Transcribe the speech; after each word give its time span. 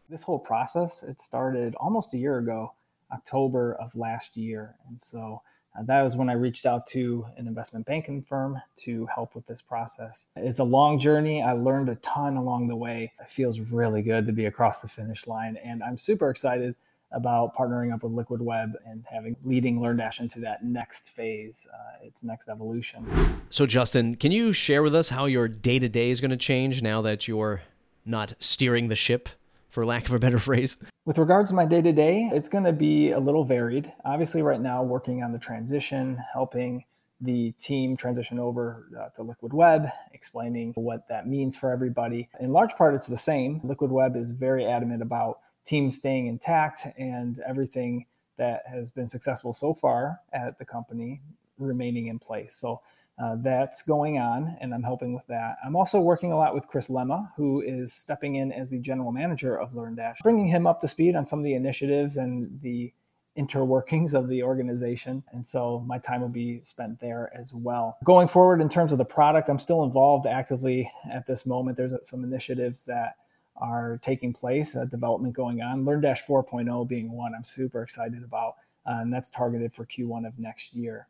This 0.08 0.22
whole 0.22 0.38
process, 0.38 1.02
it 1.02 1.20
started 1.20 1.74
almost 1.77 2.14
a 2.14 2.19
year 2.19 2.38
ago, 2.38 2.72
October 3.12 3.74
of 3.80 3.94
last 3.97 4.36
year. 4.36 4.77
And 4.88 5.00
so 5.00 5.42
uh, 5.77 5.82
that 5.84 6.02
was 6.02 6.16
when 6.16 6.28
I 6.28 6.34
reached 6.34 6.66
out 6.66 6.86
to 6.88 7.27
an 7.36 7.46
investment 7.46 7.86
banking 7.86 8.22
firm 8.22 8.60
to 8.78 9.06
help 9.06 9.34
with 9.34 9.46
this 9.46 9.60
process. 9.60 10.27
It's 10.36 10.58
a 10.58 10.64
long 10.64 10.98
journey. 10.98 11.42
I 11.42 11.52
learned 11.52 11.88
a 11.88 11.96
ton 11.96 12.36
along 12.36 12.69
the 12.69 12.77
way. 12.77 13.12
It 13.20 13.30
feels 13.30 13.60
really 13.60 14.02
good 14.02 14.27
to 14.27 14.32
be 14.32 14.47
across 14.47 14.82
the 14.82 14.88
finish 14.88 15.27
line. 15.27 15.56
And 15.62 15.82
I'm 15.82 15.98
super 15.98 16.30
excited 16.30 16.74
about 17.12 17.54
partnering 17.54 17.94
up 17.94 18.02
with 18.02 18.12
Liquid 18.12 18.42
Web 18.42 18.72
and 18.84 19.04
having 19.08 19.36
leading 19.44 19.78
LearnDash 19.78 20.20
into 20.20 20.41
that 20.41 20.64
next 20.64 21.10
phase, 21.10 21.66
uh, 21.72 22.04
its 22.04 22.24
next 22.24 22.48
evolution. 22.48 23.06
So, 23.48 23.64
Justin, 23.64 24.16
can 24.16 24.32
you 24.32 24.52
share 24.52 24.82
with 24.82 24.94
us 24.94 25.10
how 25.10 25.27
your 25.27 25.47
day 25.47 25.78
to 25.78 25.88
day 25.88 26.10
is 26.10 26.20
going 26.20 26.32
to 26.32 26.36
change 26.36 26.82
now 26.82 27.02
that 27.02 27.28
you're 27.28 27.62
not 28.04 28.34
steering 28.41 28.88
the 28.88 28.97
ship 28.97 29.28
for 29.77 29.84
lack 29.84 30.08
of 30.08 30.14
a 30.14 30.19
better 30.19 30.38
phrase? 30.38 30.78
With 31.05 31.19
regards 31.19 31.50
to 31.50 31.55
my 31.55 31.66
day 31.66 31.82
to 31.82 31.92
day, 31.92 32.30
it's 32.32 32.48
going 32.48 32.64
to 32.64 32.72
be 32.72 33.10
a 33.10 33.20
little 33.20 33.44
varied. 33.44 33.92
Obviously, 34.06 34.41
right 34.41 34.60
now, 34.60 34.82
working 34.82 35.22
on 35.22 35.32
the 35.32 35.38
transition, 35.38 36.19
helping 36.32 36.86
the 37.20 37.52
team 37.60 37.94
transition 37.94 38.38
over 38.38 38.88
uh, 38.98 39.10
to 39.10 39.22
Liquid 39.22 39.52
Web, 39.52 39.88
explaining 40.14 40.72
what 40.77 41.06
that 41.10 41.28
means 41.28 41.58
for 41.58 41.70
everybody. 41.70 42.27
In 42.41 42.54
large 42.54 42.72
part, 42.72 42.94
it's 42.94 43.06
the 43.06 43.19
same. 43.19 43.60
Liquid 43.64 43.91
Web 43.91 44.16
is 44.16 44.30
very 44.30 44.64
adamant 44.64 45.02
about 45.02 45.41
teams 45.66 45.98
staying 45.98 46.27
intact 46.27 46.86
and 46.97 47.38
everything 47.47 48.06
that 48.38 48.62
has 48.66 48.91
been 48.91 49.08
successful 49.08 49.52
so 49.52 49.74
far 49.74 50.20
at 50.32 50.58
the 50.58 50.64
company 50.64 51.20
remaining 51.58 52.06
in 52.06 52.19
place. 52.19 52.54
So 52.54 52.80
uh, 53.19 53.36
that's 53.41 53.83
going 53.83 54.19
on, 54.19 54.56
and 54.60 54.75
I'm 54.75 54.82
helping 54.82 55.15
with 55.15 55.27
that. 55.28 55.56
I'm 55.65 55.75
also 55.75 56.00
working 56.00 56.32
a 56.32 56.37
lot 56.37 56.54
with 56.54 56.69
Chris 56.69 56.88
Lema, 56.88 57.31
who 57.37 57.62
is 57.62 57.94
stepping 57.94 58.37
in 58.37 58.53
as 58.53 58.69
the 58.69 58.78
general 58.78 59.10
manager 59.10 59.59
of 59.59 59.72
LearnDash, 59.72 60.19
bringing 60.22 60.47
him 60.47 60.66
up 60.66 60.81
to 60.82 60.88
speed 60.88 61.16
on 61.16 61.25
some 61.25 61.38
of 61.38 61.44
the 61.44 61.55
initiatives 61.55 62.19
and 62.19 62.60
the 62.60 62.93
interworkings 63.38 64.15
of 64.15 64.28
the 64.28 64.43
organization. 64.43 65.22
And 65.32 65.44
so 65.44 65.82
my 65.87 65.99
time 65.99 66.21
will 66.21 66.28
be 66.28 66.60
spent 66.62 66.99
there 67.00 67.31
as 67.34 67.53
well. 67.55 67.99
Going 68.05 68.28
forward, 68.28 68.60
in 68.60 68.69
terms 68.69 68.93
of 68.93 68.99
the 68.99 69.05
product, 69.05 69.49
I'm 69.49 69.59
still 69.59 69.84
involved 69.84 70.26
actively 70.26 70.91
at 71.10 71.26
this 71.26 71.47
moment. 71.47 71.76
There's 71.76 71.94
some 72.03 72.25
initiatives 72.25 72.84
that 72.84 73.16
are 73.56 73.99
taking 74.03 74.32
place, 74.32 74.76
uh, 74.76 74.84
development 74.84 75.34
going 75.34 75.62
on. 75.62 75.84
LearnDash 75.84 76.26
4.0 76.26 76.87
being 76.88 77.10
one 77.10 77.34
I'm 77.34 77.44
super 77.44 77.82
excited 77.82 78.22
about, 78.22 78.56
uh, 78.87 78.99
and 79.00 79.12
that's 79.12 79.31
targeted 79.31 79.72
for 79.72 79.87
Q1 79.87 80.26
of 80.26 80.38
next 80.38 80.75
year. 80.75 81.09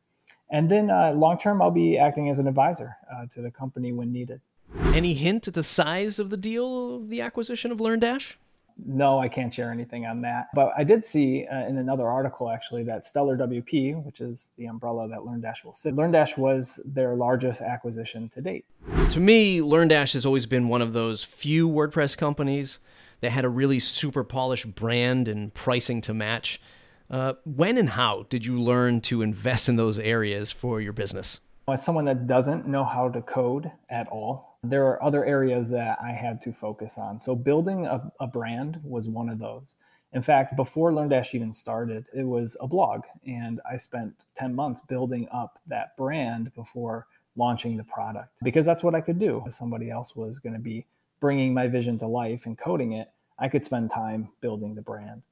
And 0.51 0.71
then 0.71 0.91
uh, 0.91 1.13
long 1.13 1.39
term, 1.39 1.61
I'll 1.61 1.71
be 1.71 1.99
acting 1.99 2.29
as 2.29 2.39
an 2.39 2.47
advisor 2.47 2.97
uh, 3.13 3.27
to 3.33 3.43
the 3.43 3.51
company 3.51 3.93
when 3.93 4.13
needed. 4.13 4.41
Any 4.93 5.15
hint 5.15 5.49
at 5.49 5.55
the 5.55 5.65
size 5.65 6.19
of 6.19 6.31
the 6.31 6.37
deal, 6.37 6.97
of 6.97 7.09
the 7.09 7.21
acquisition 7.21 7.73
of 7.73 7.79
LearnDash? 7.79 8.37
No, 8.85 9.19
I 9.19 9.29
can't 9.29 9.53
share 9.53 9.71
anything 9.71 10.05
on 10.05 10.21
that. 10.23 10.49
But 10.55 10.73
I 10.77 10.85
did 10.85 11.03
see 11.03 11.47
uh, 11.47 11.67
in 11.67 11.79
another 11.79 12.09
article 12.09 12.51
actually 12.51 12.83
that 12.85 13.07
Stellar 13.07 13.37
WP, 13.37 14.05
which 14.05 14.21
is 14.21 14.51
the 14.59 14.67
umbrella 14.67 15.09
that 15.09 15.21
LearnDash 15.21 15.65
will 15.65 15.73
sit, 15.73 15.95
LearnDash 15.95 16.37
was 16.37 16.79
their 16.85 17.15
largest 17.15 17.63
acquisition 17.63 18.29
to 18.31 18.43
date. 18.43 18.67
To 19.13 19.21
me, 19.21 19.61
LearnDash 19.61 20.13
has 20.13 20.27
always 20.27 20.45
been 20.45 20.69
one 20.69 20.83
of 20.83 20.93
those 20.93 21.25
few 21.25 21.69
WordPress 21.69 22.19
companies 22.19 22.81
that 23.21 23.31
had 23.31 23.47
a 23.47 23.49
really 23.49 23.79
super 23.79 24.23
polished 24.23 24.75
brand 24.75 25.27
and 25.27 25.55
pricing 25.55 26.03
to 26.03 26.13
match. 26.13 26.61
Uh, 27.11 27.35
when 27.45 27.79
and 27.79 27.91
how 27.91 28.27
did 28.29 28.45
you 28.45 28.61
learn 28.61 29.01
to 29.01 29.23
invest 29.23 29.69
in 29.69 29.77
those 29.77 29.99
areas 29.99 30.51
for 30.51 30.81
your 30.81 30.93
business? 30.93 31.41
As 31.69 31.85
someone 31.85 32.05
that 32.07 32.27
doesn't 32.27 32.67
know 32.67 32.85
how 32.85 33.09
to 33.09 33.23
code 33.23 33.71
at 33.89 34.09
all, 34.09 34.59
there 34.63 34.87
are 34.87 35.03
other 35.03 35.25
areas 35.25 35.71
that 35.71 35.99
I 36.03 36.13
had 36.13 36.41
to 36.43 36.53
focus 36.53 36.99
on. 36.99 37.19
So, 37.19 37.35
building 37.35 37.87
a, 37.87 38.11
a 38.21 38.27
brand 38.27 38.81
was 38.83 39.09
one 39.09 39.29
of 39.29 39.39
those. 39.39 39.77
In 40.13 40.23
fact, 40.23 40.57
before 40.57 40.93
LearnDash 40.93 41.35
even 41.35 41.53
started, 41.53 42.07
it 42.15 42.23
was 42.23 42.57
a 42.61 42.67
blog, 42.67 43.03
and 43.27 43.61
I 43.71 43.77
spent 43.77 44.27
10 44.37 44.55
months 44.55 44.81
building 44.81 45.29
up 45.33 45.59
that 45.67 45.97
brand 45.97 46.55
before 46.55 47.07
launching 47.37 47.77
the 47.77 47.85
product 47.85 48.39
because 48.43 48.65
that's 48.65 48.83
what 48.83 48.95
I 48.95 49.01
could 49.01 49.19
do. 49.19 49.43
If 49.47 49.53
somebody 49.53 49.91
else 49.91 50.17
was 50.17 50.39
going 50.39 50.55
to 50.55 50.61
be 50.61 50.87
bringing 51.21 51.53
my 51.53 51.67
vision 51.69 51.99
to 51.99 52.07
life 52.07 52.47
and 52.47 52.57
coding 52.57 52.93
it, 52.93 53.11
I 53.39 53.49
could 53.49 53.65
spend 53.65 53.91
time 53.91 54.31
building 54.41 54.75
the 54.75 54.83
brand. 54.83 55.23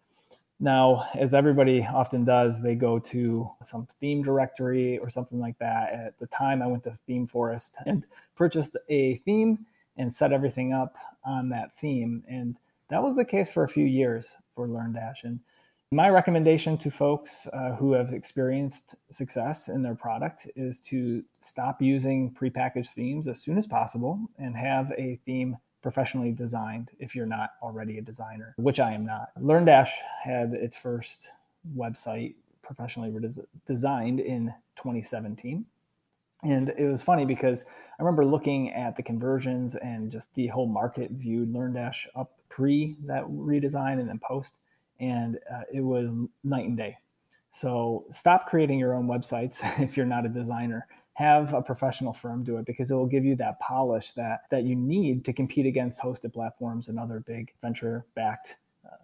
Now, 0.64 1.04
as 1.14 1.34
everybody 1.34 1.84
often 1.84 2.24
does, 2.24 2.62
they 2.62 2.74
go 2.74 2.98
to 2.98 3.50
some 3.62 3.86
theme 4.00 4.22
directory 4.22 4.96
or 4.96 5.10
something 5.10 5.38
like 5.38 5.58
that. 5.58 5.92
At 5.92 6.18
the 6.18 6.26
time, 6.28 6.62
I 6.62 6.66
went 6.66 6.84
to 6.84 6.96
ThemeForest 7.06 7.72
and 7.84 8.06
purchased 8.34 8.78
a 8.88 9.16
theme 9.16 9.66
and 9.98 10.10
set 10.10 10.32
everything 10.32 10.72
up 10.72 10.96
on 11.22 11.50
that 11.50 11.76
theme. 11.76 12.24
And 12.26 12.56
that 12.88 13.02
was 13.02 13.14
the 13.14 13.26
case 13.26 13.52
for 13.52 13.64
a 13.64 13.68
few 13.68 13.84
years 13.84 14.38
for 14.54 14.66
LearnDash. 14.66 15.24
And 15.24 15.40
my 15.92 16.08
recommendation 16.08 16.78
to 16.78 16.90
folks 16.90 17.46
uh, 17.52 17.74
who 17.74 17.92
have 17.92 18.14
experienced 18.14 18.94
success 19.10 19.68
in 19.68 19.82
their 19.82 19.94
product 19.94 20.48
is 20.56 20.80
to 20.80 21.22
stop 21.40 21.82
using 21.82 22.32
prepackaged 22.32 22.94
themes 22.94 23.28
as 23.28 23.38
soon 23.42 23.58
as 23.58 23.66
possible 23.66 24.18
and 24.38 24.56
have 24.56 24.90
a 24.96 25.20
theme 25.26 25.58
professionally 25.84 26.32
designed 26.32 26.92
if 26.98 27.14
you're 27.14 27.26
not 27.26 27.50
already 27.62 27.98
a 27.98 28.00
designer, 28.00 28.54
which 28.56 28.80
I 28.80 28.94
am 28.94 29.04
not. 29.04 29.28
LearnDash 29.38 29.90
had 30.22 30.54
its 30.54 30.78
first 30.78 31.32
website 31.76 32.36
professionally 32.62 33.12
designed 33.66 34.18
in 34.18 34.46
2017. 34.76 35.66
And 36.42 36.70
it 36.70 36.86
was 36.86 37.02
funny 37.02 37.26
because 37.26 37.64
I 37.98 38.02
remember 38.02 38.24
looking 38.24 38.72
at 38.72 38.96
the 38.96 39.02
conversions 39.02 39.76
and 39.76 40.10
just 40.10 40.34
the 40.34 40.46
whole 40.46 40.66
market 40.66 41.10
viewed 41.10 41.52
LearnDash 41.52 42.06
up 42.16 42.32
pre 42.48 42.96
that 43.04 43.24
redesign 43.24 44.00
and 44.00 44.08
then 44.08 44.18
post. 44.26 44.56
And 45.00 45.38
uh, 45.52 45.64
it 45.70 45.82
was 45.82 46.14
night 46.44 46.66
and 46.66 46.78
day. 46.78 46.96
So 47.50 48.06
stop 48.10 48.46
creating 48.46 48.78
your 48.78 48.94
own 48.94 49.06
websites 49.06 49.60
if 49.82 49.98
you're 49.98 50.06
not 50.06 50.24
a 50.24 50.30
designer 50.30 50.86
have 51.14 51.54
a 51.54 51.62
professional 51.62 52.12
firm 52.12 52.42
do 52.42 52.56
it 52.58 52.66
because 52.66 52.90
it 52.90 52.94
will 52.94 53.06
give 53.06 53.24
you 53.24 53.36
that 53.36 53.58
polish 53.60 54.12
that 54.12 54.42
that 54.50 54.64
you 54.64 54.74
need 54.74 55.24
to 55.24 55.32
compete 55.32 55.64
against 55.66 56.00
hosted 56.00 56.32
platforms 56.32 56.88
and 56.88 56.98
other 56.98 57.20
big 57.20 57.52
venture 57.62 58.04
backed 58.14 58.56
uh, 58.84 58.96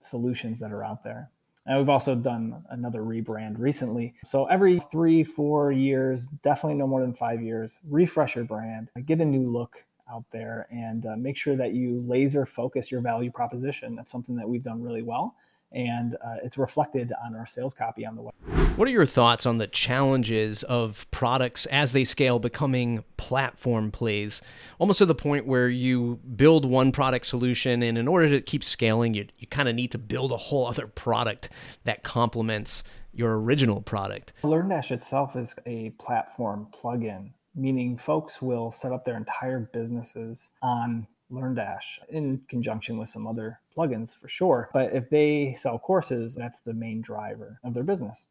solutions 0.00 0.58
that 0.58 0.72
are 0.72 0.84
out 0.84 1.04
there. 1.04 1.30
And 1.66 1.78
we've 1.78 1.90
also 1.90 2.14
done 2.14 2.64
another 2.70 3.02
rebrand 3.02 3.58
recently. 3.58 4.14
So 4.24 4.46
every 4.46 4.80
three 4.80 5.22
four 5.22 5.70
years 5.70 6.26
definitely 6.42 6.78
no 6.78 6.86
more 6.86 7.02
than 7.02 7.14
five 7.14 7.42
years 7.42 7.78
refresh 7.88 8.36
your 8.36 8.44
brand 8.44 8.88
get 9.04 9.20
a 9.20 9.24
new 9.24 9.48
look 9.50 9.84
out 10.10 10.24
there 10.32 10.66
and 10.70 11.06
uh, 11.06 11.16
make 11.16 11.36
sure 11.36 11.56
that 11.56 11.72
you 11.72 12.02
laser 12.08 12.44
focus 12.44 12.90
your 12.90 13.00
value 13.00 13.30
proposition. 13.30 13.94
That's 13.94 14.10
something 14.10 14.34
that 14.36 14.48
we've 14.48 14.62
done 14.62 14.82
really 14.82 15.02
well 15.02 15.36
and 15.72 16.16
uh, 16.16 16.36
it's 16.42 16.58
reflected 16.58 17.12
on 17.24 17.34
our 17.34 17.46
sales 17.46 17.74
copy 17.74 18.04
on 18.04 18.16
the 18.16 18.22
web. 18.22 18.34
What 18.76 18.88
are 18.88 18.90
your 18.90 19.06
thoughts 19.06 19.46
on 19.46 19.58
the 19.58 19.66
challenges 19.66 20.62
of 20.64 21.06
products 21.10 21.66
as 21.66 21.92
they 21.92 22.04
scale 22.04 22.38
becoming 22.38 23.04
platform 23.16 23.90
plays, 23.90 24.42
almost 24.78 24.98
to 24.98 25.06
the 25.06 25.14
point 25.14 25.46
where 25.46 25.68
you 25.68 26.18
build 26.36 26.64
one 26.64 26.92
product 26.92 27.26
solution, 27.26 27.82
and 27.82 27.98
in 27.98 28.08
order 28.08 28.28
to 28.30 28.40
keep 28.40 28.64
scaling, 28.64 29.14
you, 29.14 29.26
you 29.38 29.46
kind 29.46 29.68
of 29.68 29.74
need 29.74 29.92
to 29.92 29.98
build 29.98 30.32
a 30.32 30.36
whole 30.36 30.66
other 30.66 30.86
product 30.86 31.50
that 31.84 32.02
complements 32.02 32.82
your 33.12 33.38
original 33.40 33.82
product? 33.82 34.32
LearnDash 34.42 34.90
itself 34.90 35.36
is 35.36 35.54
a 35.66 35.90
platform 35.98 36.68
plugin, 36.72 37.32
meaning 37.54 37.96
folks 37.96 38.40
will 38.40 38.70
set 38.70 38.92
up 38.92 39.04
their 39.04 39.16
entire 39.16 39.60
businesses 39.72 40.50
on 40.62 41.06
LearnDash 41.30 42.00
in 42.08 42.40
conjunction 42.48 42.98
with 42.98 43.08
some 43.08 43.26
other 43.26 43.60
plugins 43.76 44.14
for 44.14 44.28
sure. 44.28 44.70
But 44.72 44.92
if 44.92 45.10
they 45.10 45.54
sell 45.56 45.78
courses, 45.78 46.34
that's 46.34 46.60
the 46.60 46.74
main 46.74 47.00
driver 47.00 47.60
of 47.64 47.74
their 47.74 47.84
business. 47.84 48.26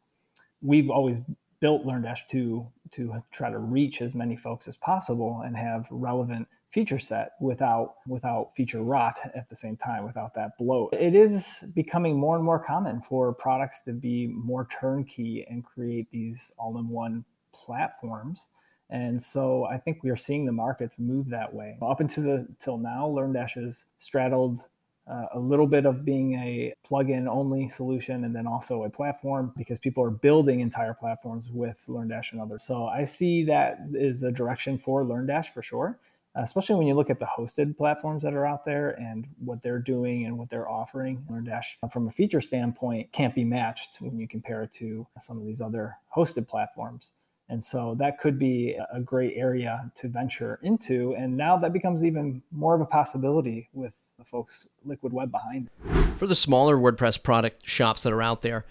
We've 0.62 0.90
always 0.90 1.20
built 1.60 1.86
LearnDash 1.86 2.28
to 2.30 2.66
to 2.92 3.22
try 3.30 3.50
to 3.50 3.58
reach 3.58 4.02
as 4.02 4.14
many 4.14 4.36
folks 4.36 4.66
as 4.66 4.76
possible 4.76 5.42
and 5.44 5.56
have 5.56 5.86
relevant 5.90 6.48
feature 6.70 6.98
set 6.98 7.32
without 7.40 7.96
without 8.06 8.54
feature 8.54 8.82
rot 8.82 9.18
at 9.34 9.48
the 9.48 9.56
same 9.56 9.76
time 9.76 10.04
without 10.04 10.32
that 10.34 10.56
bloat 10.56 10.92
it 10.94 11.14
is 11.14 11.64
becoming 11.74 12.16
more 12.16 12.36
and 12.36 12.44
more 12.44 12.62
common 12.64 13.02
for 13.02 13.32
products 13.32 13.80
to 13.80 13.92
be 13.92 14.28
more 14.28 14.68
turnkey 14.80 15.44
and 15.50 15.64
create 15.64 16.08
these 16.12 16.52
all-in-one 16.58 17.24
platforms 17.52 18.48
and 18.90 19.22
so 19.22 19.64
I 19.64 19.78
think 19.78 20.02
we 20.02 20.10
are 20.10 20.16
seeing 20.16 20.44
the 20.44 20.52
markets 20.52 20.98
move 20.98 21.30
that 21.30 21.54
way. 21.54 21.78
Up 21.80 22.00
until 22.00 22.24
the 22.24 22.48
till 22.58 22.76
now, 22.76 23.06
LearnDash 23.06 23.62
has 23.62 23.86
straddled 23.98 24.60
uh, 25.08 25.26
a 25.34 25.38
little 25.38 25.66
bit 25.66 25.86
of 25.86 26.04
being 26.04 26.34
a 26.34 26.74
plugin 26.88 27.26
only 27.26 27.68
solution 27.68 28.24
and 28.24 28.34
then 28.34 28.46
also 28.46 28.84
a 28.84 28.90
platform 28.90 29.52
because 29.56 29.78
people 29.78 30.04
are 30.04 30.10
building 30.10 30.60
entire 30.60 30.94
platforms 30.94 31.50
with 31.50 31.82
LearnDash 31.88 32.32
and 32.32 32.40
others. 32.40 32.64
So 32.64 32.86
I 32.86 33.04
see 33.04 33.44
that 33.44 33.78
is 33.94 34.22
a 34.22 34.32
direction 34.32 34.78
for 34.78 35.04
LearnDash 35.04 35.46
for 35.46 35.62
sure, 35.62 35.98
especially 36.34 36.76
when 36.76 36.86
you 36.86 36.94
look 36.94 37.10
at 37.10 37.18
the 37.18 37.26
hosted 37.26 37.76
platforms 37.76 38.22
that 38.22 38.34
are 38.34 38.46
out 38.46 38.64
there 38.64 38.90
and 39.00 39.26
what 39.44 39.62
they're 39.62 39.78
doing 39.78 40.26
and 40.26 40.38
what 40.38 40.48
they're 40.48 40.68
offering. 40.68 41.24
LearnDash, 41.30 41.90
from 41.90 42.06
a 42.06 42.12
feature 42.12 42.40
standpoint, 42.40 43.10
can't 43.12 43.34
be 43.34 43.44
matched 43.44 44.00
when 44.00 44.18
you 44.18 44.28
compare 44.28 44.62
it 44.62 44.72
to 44.74 45.06
some 45.18 45.38
of 45.38 45.44
these 45.44 45.60
other 45.60 45.96
hosted 46.14 46.46
platforms. 46.46 47.12
And 47.50 47.62
so 47.62 47.96
that 47.98 48.20
could 48.20 48.38
be 48.38 48.78
a 48.94 49.00
great 49.00 49.34
area 49.36 49.90
to 49.96 50.08
venture 50.08 50.60
into. 50.62 51.14
And 51.16 51.36
now 51.36 51.56
that 51.58 51.72
becomes 51.72 52.04
even 52.04 52.42
more 52.52 52.76
of 52.76 52.80
a 52.80 52.86
possibility 52.86 53.68
with 53.72 53.92
the 54.18 54.24
folks 54.24 54.68
Liquid 54.84 55.12
Web 55.12 55.32
behind. 55.32 55.68
For 56.16 56.28
the 56.28 56.36
smaller 56.36 56.76
WordPress 56.76 57.20
product 57.20 57.68
shops 57.68 58.04
that 58.04 58.12
are 58.12 58.22
out 58.22 58.42
there, 58.42 58.66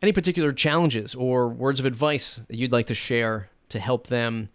any 0.00 0.12
particular 0.12 0.50
challenges 0.50 1.14
or 1.14 1.48
words 1.50 1.78
of 1.78 1.84
advice 1.84 2.40
that 2.48 2.56
you'd 2.56 2.72
like 2.72 2.86
to 2.86 2.94
share 2.94 3.50
to 3.68 3.78
help 3.78 4.06
them 4.06 4.48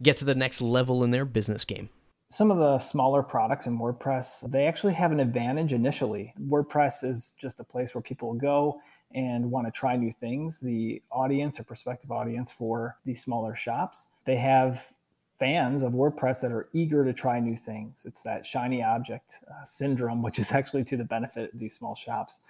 get 0.00 0.16
to 0.18 0.24
the 0.24 0.34
next 0.34 0.62
level 0.62 1.02
in 1.02 1.10
their 1.10 1.24
business 1.24 1.64
game? 1.64 1.88
Some 2.30 2.52
of 2.52 2.58
the 2.58 2.78
smaller 2.78 3.22
products 3.22 3.66
in 3.66 3.78
WordPress, 3.78 4.50
they 4.50 4.66
actually 4.66 4.94
have 4.94 5.10
an 5.10 5.20
advantage 5.20 5.72
initially. 5.72 6.32
WordPress 6.40 7.02
is 7.02 7.32
just 7.40 7.58
a 7.58 7.64
place 7.64 7.94
where 7.94 8.02
people 8.02 8.34
go 8.34 8.80
and 9.16 9.50
want 9.50 9.66
to 9.66 9.70
try 9.72 9.96
new 9.96 10.12
things, 10.12 10.60
the 10.60 11.02
audience 11.10 11.58
or 11.58 11.64
prospective 11.64 12.12
audience 12.12 12.52
for 12.52 12.98
these 13.06 13.22
smaller 13.22 13.56
shops, 13.56 14.08
they 14.26 14.36
have 14.36 14.92
fans 15.38 15.82
of 15.82 15.94
WordPress 15.94 16.42
that 16.42 16.52
are 16.52 16.68
eager 16.74 17.02
to 17.02 17.14
try 17.14 17.40
new 17.40 17.56
things. 17.56 18.04
It's 18.06 18.22
that 18.22 18.46
shiny 18.46 18.82
object 18.82 19.38
uh, 19.50 19.64
syndrome, 19.64 20.22
which 20.22 20.38
is 20.38 20.52
actually 20.52 20.84
to 20.84 20.96
the 20.98 21.04
benefit 21.04 21.52
of 21.52 21.58
these 21.58 21.74
small 21.74 21.94
shops. 21.94 22.40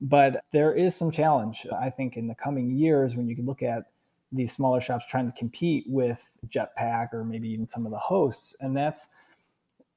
But 0.00 0.42
there 0.50 0.74
is 0.74 0.96
some 0.96 1.10
challenge, 1.10 1.66
I 1.78 1.90
think, 1.90 2.16
in 2.16 2.26
the 2.26 2.34
coming 2.34 2.70
years 2.70 3.16
when 3.16 3.28
you 3.28 3.36
can 3.36 3.46
look 3.46 3.62
at 3.62 3.84
these 4.32 4.52
smaller 4.52 4.80
shops 4.80 5.04
trying 5.08 5.30
to 5.30 5.38
compete 5.38 5.84
with 5.86 6.36
Jetpack 6.48 7.12
or 7.12 7.24
maybe 7.24 7.48
even 7.50 7.68
some 7.68 7.84
of 7.84 7.92
the 7.92 7.98
hosts. 7.98 8.56
And 8.60 8.76
that's 8.76 9.08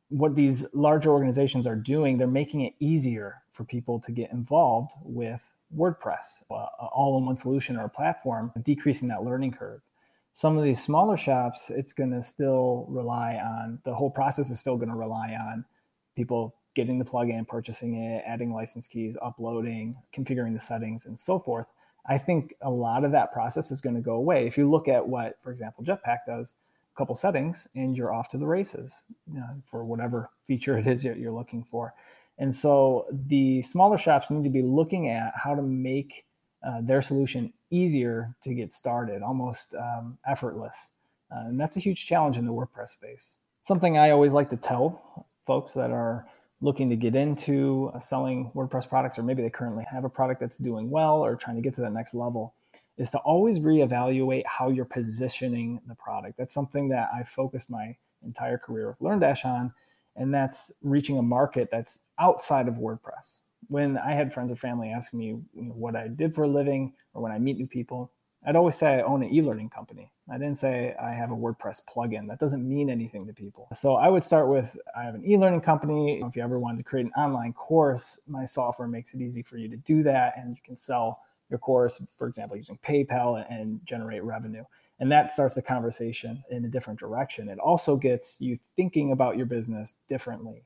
what 0.09 0.35
these 0.35 0.65
larger 0.73 1.09
organizations 1.09 1.65
are 1.65 1.75
doing. 1.75 2.17
They're 2.17 2.27
making 2.27 2.61
it 2.61 2.73
easier 2.79 3.41
for 3.51 3.63
people 3.63 3.99
to 4.01 4.11
get 4.11 4.31
involved 4.31 4.91
with 5.03 5.56
WordPress, 5.75 6.43
uh, 6.49 6.53
all 6.53 7.17
in 7.17 7.25
one 7.25 7.35
solution 7.35 7.77
or 7.77 7.89
platform, 7.89 8.51
decreasing 8.63 9.07
that 9.09 9.23
learning 9.23 9.51
curve. 9.51 9.81
Some 10.33 10.57
of 10.57 10.63
these 10.63 10.81
smaller 10.81 11.17
shops, 11.17 11.69
it's 11.69 11.93
going 11.93 12.11
to 12.11 12.21
still 12.21 12.85
rely 12.89 13.35
on 13.35 13.79
the 13.83 13.93
whole 13.93 14.11
process 14.11 14.49
is 14.49 14.59
still 14.59 14.77
going 14.77 14.89
to 14.89 14.95
rely 14.95 15.33
on 15.33 15.65
people 16.15 16.55
getting 16.75 16.99
the 16.99 17.05
plugin, 17.05 17.47
purchasing 17.47 17.95
it, 17.95 18.23
adding 18.25 18.53
license 18.53 18.87
keys, 18.87 19.17
uploading, 19.21 19.95
configuring 20.15 20.53
the 20.53 20.59
settings, 20.59 21.07
and 21.07 21.17
so 21.17 21.39
forth. 21.39 21.65
I 22.05 22.17
think 22.19 22.53
a 22.61 22.69
lot 22.69 23.03
of 23.03 23.11
that 23.11 23.33
process 23.33 23.71
is 23.71 23.81
going 23.81 23.95
to 23.95 24.01
go 24.01 24.13
away. 24.13 24.45
If 24.45 24.57
you 24.57 24.69
look 24.69 24.87
at 24.87 25.05
what, 25.05 25.41
for 25.41 25.51
example, 25.51 25.83
Jetpack 25.83 26.19
does, 26.27 26.53
a 26.93 26.97
couple 26.97 27.15
settings, 27.15 27.67
and 27.75 27.97
you're 27.97 28.13
off 28.13 28.29
to 28.29 28.37
the 28.37 28.45
races 28.45 29.01
you 29.31 29.39
know, 29.39 29.47
for 29.65 29.83
whatever 29.83 30.29
feature 30.47 30.77
it 30.77 30.87
is 30.87 31.03
that 31.03 31.17
you're 31.17 31.31
looking 31.31 31.63
for. 31.63 31.93
And 32.39 32.53
so 32.53 33.07
the 33.11 33.61
smaller 33.63 33.97
shops 33.97 34.29
need 34.29 34.43
to 34.43 34.49
be 34.49 34.61
looking 34.61 35.09
at 35.09 35.33
how 35.35 35.55
to 35.55 35.61
make 35.61 36.25
uh, 36.65 36.81
their 36.81 37.01
solution 37.01 37.53
easier 37.71 38.35
to 38.41 38.53
get 38.53 38.71
started, 38.71 39.21
almost 39.21 39.75
um, 39.75 40.17
effortless. 40.27 40.91
Uh, 41.31 41.47
and 41.47 41.59
that's 41.59 41.77
a 41.77 41.79
huge 41.79 42.05
challenge 42.05 42.37
in 42.37 42.45
the 42.45 42.53
WordPress 42.53 42.89
space. 42.89 43.37
Something 43.61 43.97
I 43.97 44.11
always 44.11 44.31
like 44.31 44.49
to 44.51 44.57
tell 44.57 45.27
folks 45.45 45.73
that 45.73 45.91
are 45.91 46.25
looking 46.61 46.89
to 46.89 46.95
get 46.95 47.15
into 47.15 47.91
uh, 47.93 47.99
selling 47.99 48.51
WordPress 48.55 48.87
products, 48.87 49.19
or 49.19 49.23
maybe 49.23 49.41
they 49.41 49.49
currently 49.49 49.85
have 49.91 50.05
a 50.05 50.09
product 50.09 50.39
that's 50.39 50.57
doing 50.57 50.89
well 50.89 51.23
or 51.23 51.35
trying 51.35 51.55
to 51.55 51.61
get 51.61 51.75
to 51.75 51.81
that 51.81 51.93
next 51.93 52.13
level, 52.13 52.53
is 52.97 53.11
to 53.11 53.17
always 53.19 53.59
reevaluate 53.59 54.43
how 54.45 54.69
you're 54.69 54.85
positioning 54.85 55.79
the 55.87 55.95
product. 55.95 56.37
That's 56.37 56.53
something 56.53 56.89
that 56.89 57.09
I 57.13 57.23
focused 57.23 57.69
my 57.69 57.95
entire 58.23 58.57
career 58.57 58.89
with 58.89 58.99
LearnDash 58.99 59.45
on 59.45 59.73
and 60.17 60.33
that's 60.33 60.73
reaching 60.81 61.17
a 61.17 61.21
market 61.21 61.69
that's 61.71 61.99
outside 62.19 62.67
of 62.67 62.75
WordPress. 62.75 63.39
When 63.69 63.97
I 63.97 64.11
had 64.11 64.33
friends 64.33 64.51
or 64.51 64.55
family 64.55 64.89
ask 64.89 65.13
me 65.13 65.39
what 65.53 65.95
I 65.95 66.07
did 66.07 66.33
for 66.33 66.43
a 66.43 66.47
living 66.47 66.93
or 67.13 67.21
when 67.21 67.31
I 67.31 67.39
meet 67.39 67.57
new 67.57 67.67
people, 67.67 68.11
I'd 68.45 68.55
always 68.55 68.75
say 68.75 68.95
I 68.95 69.01
own 69.01 69.23
an 69.23 69.33
e-learning 69.33 69.69
company. 69.69 70.11
I 70.29 70.37
didn't 70.37 70.57
say 70.57 70.95
I 71.01 71.11
have 71.11 71.31
a 71.31 71.35
WordPress 71.35 71.81
plugin. 71.85 72.27
That 72.27 72.39
doesn't 72.39 72.67
mean 72.67 72.89
anything 72.89 73.25
to 73.27 73.33
people. 73.33 73.67
So 73.73 73.95
I 73.95 74.09
would 74.09 74.23
start 74.23 74.47
with 74.47 74.77
I 74.95 75.03
have 75.03 75.15
an 75.15 75.25
e-learning 75.25 75.61
company. 75.61 76.21
If 76.21 76.35
you 76.35 76.43
ever 76.43 76.59
wanted 76.59 76.77
to 76.77 76.83
create 76.83 77.07
an 77.07 77.11
online 77.17 77.53
course, 77.53 78.19
my 78.27 78.45
software 78.45 78.87
makes 78.87 79.13
it 79.13 79.21
easy 79.21 79.41
for 79.41 79.57
you 79.57 79.67
to 79.69 79.77
do 79.77 80.03
that 80.03 80.33
and 80.37 80.55
you 80.55 80.61
can 80.63 80.77
sell 80.77 81.21
your 81.49 81.59
course, 81.59 82.01
for 82.17 82.27
example, 82.27 82.57
using 82.57 82.77
PayPal 82.85 83.45
and 83.49 83.79
generate 83.85 84.23
revenue 84.23 84.63
and 84.99 85.11
that 85.11 85.31
starts 85.31 85.57
a 85.57 85.61
conversation 85.61 86.43
in 86.49 86.65
a 86.65 86.67
different 86.67 86.99
direction. 86.99 87.49
It 87.49 87.59
also 87.59 87.95
gets 87.95 88.41
you 88.41 88.57
thinking 88.75 89.11
about 89.11 89.37
your 89.37 89.45
business 89.45 89.95
differently 90.07 90.63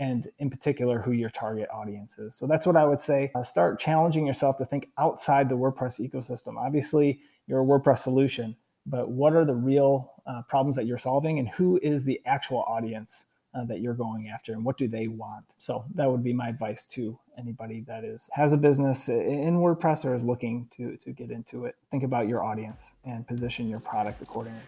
and 0.00 0.28
in 0.38 0.48
particular 0.48 1.00
who 1.00 1.12
your 1.12 1.30
target 1.30 1.68
audience 1.72 2.18
is. 2.18 2.34
So 2.36 2.46
that's 2.46 2.66
what 2.66 2.76
i 2.76 2.84
would 2.84 3.00
say. 3.00 3.32
Uh, 3.34 3.42
start 3.42 3.80
challenging 3.80 4.26
yourself 4.26 4.56
to 4.58 4.64
think 4.64 4.88
outside 4.96 5.48
the 5.48 5.56
wordpress 5.56 6.00
ecosystem. 6.00 6.56
Obviously 6.56 7.20
you're 7.46 7.62
a 7.62 7.64
wordpress 7.64 7.98
solution 7.98 8.56
but 8.88 9.10
what 9.10 9.34
are 9.34 9.44
the 9.44 9.54
real 9.54 10.12
uh, 10.26 10.42
problems 10.48 10.76
that 10.76 10.86
you're 10.86 10.98
solving 10.98 11.38
and 11.38 11.48
who 11.48 11.78
is 11.82 12.04
the 12.04 12.20
actual 12.26 12.60
audience 12.62 13.26
uh, 13.54 13.64
that 13.64 13.80
you're 13.80 13.94
going 13.94 14.28
after 14.28 14.52
and 14.52 14.64
what 14.64 14.76
do 14.76 14.88
they 14.88 15.08
want 15.08 15.54
so 15.58 15.84
that 15.94 16.10
would 16.10 16.22
be 16.22 16.32
my 16.32 16.48
advice 16.48 16.84
to 16.84 17.18
anybody 17.38 17.80
that 17.86 18.04
is 18.04 18.28
has 18.32 18.52
a 18.52 18.56
business 18.56 19.08
in 19.08 19.58
wordpress 19.58 20.04
or 20.04 20.14
is 20.14 20.24
looking 20.24 20.66
to 20.70 20.96
to 20.96 21.12
get 21.12 21.30
into 21.30 21.64
it 21.64 21.74
think 21.90 22.02
about 22.02 22.28
your 22.28 22.44
audience 22.44 22.94
and 23.04 23.26
position 23.26 23.68
your 23.68 23.80
product 23.80 24.20
accordingly 24.22 24.60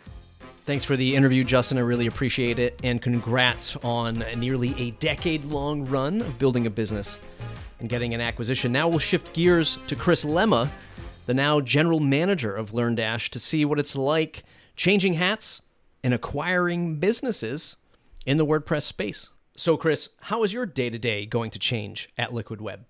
Thanks 0.64 0.84
for 0.84 0.96
the 0.96 1.16
interview, 1.16 1.42
Justin. 1.42 1.78
I 1.78 1.80
really 1.82 2.06
appreciate 2.06 2.58
it. 2.58 2.78
And 2.84 3.00
congrats 3.00 3.76
on 3.76 4.25
nearly 4.37 4.75
a 4.80 4.92
decade 4.92 5.44
long 5.44 5.84
run 5.84 6.20
of 6.20 6.38
building 6.38 6.66
a 6.66 6.70
business 6.70 7.18
and 7.80 7.88
getting 7.88 8.14
an 8.14 8.20
acquisition. 8.20 8.72
Now 8.72 8.88
we'll 8.88 8.99
shift 8.99 9.32
gears 9.32 9.78
to 9.88 9.96
Chris 9.96 10.25
Lema, 10.25 10.70
the 11.26 11.34
now 11.34 11.60
general 11.60 12.00
manager 12.00 12.54
of 12.54 12.72
LearnDash, 12.72 13.30
to 13.30 13.40
see 13.40 13.64
what 13.64 13.78
it's 13.78 13.96
like 13.96 14.44
changing 14.76 15.14
hats 15.14 15.62
and 16.02 16.14
acquiring 16.14 16.96
businesses 16.96 17.76
in 18.26 18.36
the 18.36 18.46
WordPress 18.46 18.82
space. 18.82 19.30
So, 19.56 19.76
Chris, 19.76 20.08
how 20.20 20.42
is 20.42 20.52
your 20.52 20.66
day 20.66 20.90
to 20.90 20.98
day 20.98 21.26
going 21.26 21.50
to 21.50 21.58
change 21.58 22.08
at 22.16 22.32
Liquid 22.32 22.60
Web? 22.60 22.84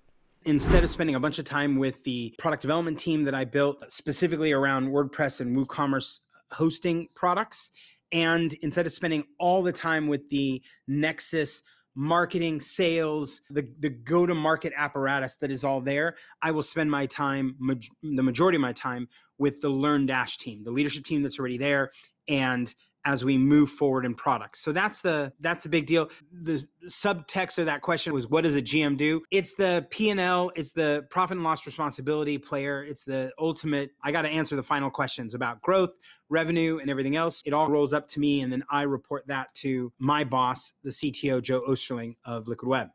Instead 0.45 0.85
of 0.85 0.91
spending 0.91 1.17
a 1.17 1.21
bunch 1.21 1.39
of 1.39 1.45
time 1.45 1.77
with 1.77 2.03
the 2.05 2.35
product 2.39 2.63
development 2.63 2.99
team 2.99 3.25
that 3.25 3.35
I 3.35 3.45
built 3.45 3.91
specifically 3.91 4.53
around 4.53 4.89
WordPress 4.89 5.41
and 5.41 5.57
WooCommerce 5.57 6.21
hosting 6.51 7.09
products, 7.15 7.73
and 8.13 8.55
instead 8.63 8.87
of 8.87 8.93
spending 8.93 9.25
all 9.39 9.63
the 9.63 9.73
time 9.73 10.09
with 10.09 10.29
the 10.31 10.63
Nexcess 10.89 11.63
marketing, 11.95 12.61
sales, 12.61 13.41
the, 13.51 13.69
the 13.81 13.91
go 13.91 14.27
to 14.27 14.35
market 14.35 14.73
apparatus 14.77 15.37
that 15.37 15.51
is 15.51 15.65
all 15.65 15.81
there, 15.81 16.17
I 16.41 16.51
will 16.51 16.63
spend 16.63 16.91
my 16.91 17.07
time, 17.07 17.57
the 18.03 18.23
majority 18.23 18.57
of 18.57 18.63
my 18.63 18.73
time, 18.73 19.09
with 19.39 19.61
the 19.61 19.69
Learn 19.69 20.07
Dash 20.07 20.39
team, 20.39 20.65
the 20.65 20.71
leadership 20.71 21.05
team 21.05 21.23
that's 21.23 21.39
already 21.39 21.59
there, 21.59 21.91
and 22.29 22.73
as 23.05 23.25
we 23.25 23.39
move 23.39 23.71
forward 23.71 24.05
in 24.05 24.15
products. 24.15 24.61
So 24.61 24.73
that's 24.73 25.01
the 25.01 25.33
that's 25.41 25.63
the 25.63 25.69
big 25.69 25.87
deal. 25.87 26.09
The 26.33 26.67
subtext 26.87 27.59
of 27.59 27.67
that 27.67 27.83
question 27.83 28.13
was 28.13 28.27
what 28.27 28.45
does 28.45 28.57
a 28.57 28.63
GM 28.63 28.97
do? 28.97 29.23
It's 29.31 29.55
the 29.55 29.87
P&L, 29.91 30.51
it's 30.55 30.73
the 30.73 31.07
profit 31.11 31.37
and 31.37 31.45
loss 31.45 31.67
responsibility 31.67 32.39
player, 32.39 32.83
it's 32.83 33.05
the 33.05 33.33
ultimate 33.39 33.91
I 34.03 34.13
got 34.13 34.23
to 34.23 34.29
answer 34.29 34.57
the 34.57 34.63
final 34.63 34.91
questions 34.91 35.35
about 35.35 35.63
growth, 35.63 35.95
revenue 36.29 36.79
and 36.79 36.91
everything 36.91 37.17
else. 37.17 37.43
It 37.47 37.53
all 37.53 37.69
rolls 37.69 37.93
up 37.93 38.09
to 38.09 38.21
me 38.21 38.43
and 38.43 38.53
then 38.53 38.65
I 38.71 38.83
report 38.83 39.27
that 39.29 39.55
to 39.57 39.93
my 39.99 40.25
boss, 40.25 40.75
the 40.85 40.91
CTO 40.91 41.43
Joe 41.43 41.63
Oesterling 41.69 42.17
of 42.25 42.49
Liquid 42.49 42.69
Web. 42.69 42.89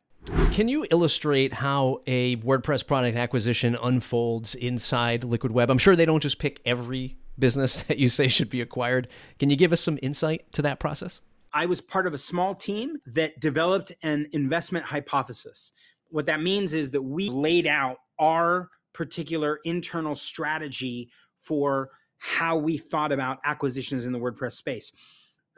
Can 0.52 0.68
you 0.68 0.88
illustrate 0.90 1.54
how 1.54 2.02
a 2.08 2.38
WordPress 2.38 2.88
product 2.88 3.16
acquisition 3.16 3.78
unfolds 3.82 4.56
inside 4.56 5.24
Liquid 5.24 5.52
Web? 5.52 5.70
I'm 5.70 5.78
sure 5.78 5.96
they 5.96 6.06
don't 6.06 6.22
just 6.22 6.40
pick 6.40 6.62
every 6.66 7.18
business 7.38 7.84
that 7.88 7.98
you 7.98 8.08
say 8.08 8.28
should 8.28 8.50
be 8.50 8.62
acquired. 8.62 9.08
Can 9.40 9.50
you 9.50 9.56
give 9.56 9.74
us 9.74 9.82
some 9.82 10.00
insight 10.02 10.52
to 10.54 10.62
that 10.64 10.80
process? 10.80 11.22
I 11.54 11.66
was 11.68 11.80
part 11.80 12.06
of 12.06 12.14
a 12.14 12.18
small 12.18 12.54
team 12.54 12.98
that 13.06 13.40
developed 13.40 13.94
an 14.04 14.28
investment 14.34 14.86
hypothesis. 14.86 15.72
What 16.10 16.26
that 16.26 16.42
means 16.42 16.74
is 16.74 16.92
that 16.92 17.02
we 17.02 17.30
laid 17.30 17.66
out 17.66 17.98
our 18.20 18.70
particular 18.94 19.60
internal 19.64 20.16
strategy 20.16 21.10
for 21.40 21.92
how 22.18 22.58
we 22.58 22.78
thought 22.78 23.12
about 23.12 23.40
acquisitions 23.46 24.06
in 24.06 24.12
the 24.12 24.20
WordPress 24.20 24.54
space. 24.54 24.92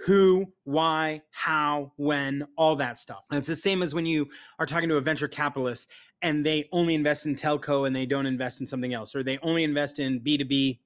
Who, 0.06 0.46
why, 0.66 1.24
how, 1.32 1.94
when, 1.98 2.48
all 2.56 2.76
that 2.76 3.00
stuff. 3.00 3.24
And 3.32 3.40
it's 3.40 3.48
the 3.48 3.56
same 3.56 3.82
as 3.82 3.96
when 3.96 4.06
you 4.06 4.28
are 4.60 4.68
talking 4.68 4.90
to 4.90 4.98
a 4.98 5.02
venture 5.02 5.28
capitalist 5.28 5.90
and 6.22 6.46
they 6.46 6.70
only 6.72 6.94
invest 6.94 7.26
in 7.26 7.36
telco 7.36 7.88
and 7.88 7.96
they 7.96 8.06
don't 8.06 8.28
invest 8.28 8.62
in 8.62 8.68
something 8.68 8.94
else, 8.94 9.16
or 9.16 9.24
they 9.24 9.40
only 9.42 9.64
invest 9.64 9.98
in 9.98 10.20
B2B 10.20 10.78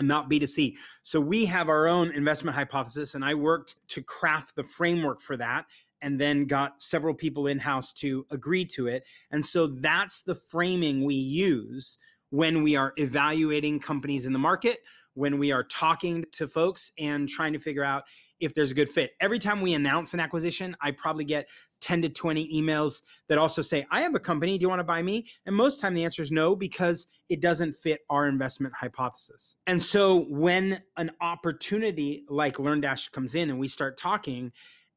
not 0.00 0.30
B2C. 0.30 0.74
So 1.02 1.20
we 1.20 1.44
have 1.46 1.68
our 1.68 1.86
own 1.86 2.10
investment 2.12 2.56
hypothesis, 2.56 3.14
and 3.14 3.24
I 3.24 3.34
worked 3.34 3.76
to 3.88 4.02
craft 4.02 4.56
the 4.56 4.64
framework 4.64 5.20
for 5.20 5.36
that 5.36 5.66
and 6.02 6.20
then 6.20 6.46
got 6.46 6.82
several 6.82 7.14
people 7.14 7.46
in 7.46 7.58
house 7.58 7.92
to 7.92 8.26
agree 8.30 8.64
to 8.64 8.88
it. 8.88 9.04
And 9.30 9.44
so 9.44 9.68
that's 9.68 10.22
the 10.22 10.34
framing 10.34 11.04
we 11.04 11.14
use 11.14 11.98
when 12.30 12.62
we 12.62 12.76
are 12.76 12.92
evaluating 12.96 13.78
companies 13.78 14.26
in 14.26 14.32
the 14.32 14.38
market, 14.38 14.78
when 15.14 15.38
we 15.38 15.52
are 15.52 15.62
talking 15.62 16.24
to 16.32 16.48
folks 16.48 16.90
and 16.98 17.28
trying 17.28 17.52
to 17.52 17.58
figure 17.58 17.84
out 17.84 18.04
if 18.40 18.54
there's 18.54 18.72
a 18.72 18.74
good 18.74 18.90
fit. 18.90 19.12
Every 19.20 19.38
time 19.38 19.60
we 19.60 19.74
announce 19.74 20.14
an 20.14 20.20
acquisition, 20.20 20.76
I 20.80 20.90
probably 20.90 21.24
get 21.24 21.46
10 21.82 22.02
to 22.02 22.08
20 22.08 22.48
emails 22.54 23.02
that 23.28 23.36
also 23.36 23.60
say, 23.60 23.86
I 23.90 24.00
have 24.00 24.14
a 24.14 24.20
company. 24.20 24.56
Do 24.56 24.64
you 24.64 24.68
want 24.68 24.80
to 24.80 24.84
buy 24.84 25.02
me? 25.02 25.26
And 25.44 25.54
most 25.54 25.80
time 25.80 25.92
the 25.92 26.04
answer 26.04 26.22
is 26.22 26.30
no, 26.30 26.56
because 26.56 27.08
it 27.28 27.40
doesn't 27.40 27.74
fit 27.74 28.00
our 28.08 28.26
investment 28.26 28.72
hypothesis. 28.74 29.56
And 29.66 29.82
so 29.82 30.24
when 30.28 30.80
an 30.96 31.10
opportunity 31.20 32.24
like 32.28 32.56
LearnDash 32.56 33.12
comes 33.12 33.34
in 33.34 33.50
and 33.50 33.58
we 33.58 33.68
start 33.68 33.98
talking 33.98 34.52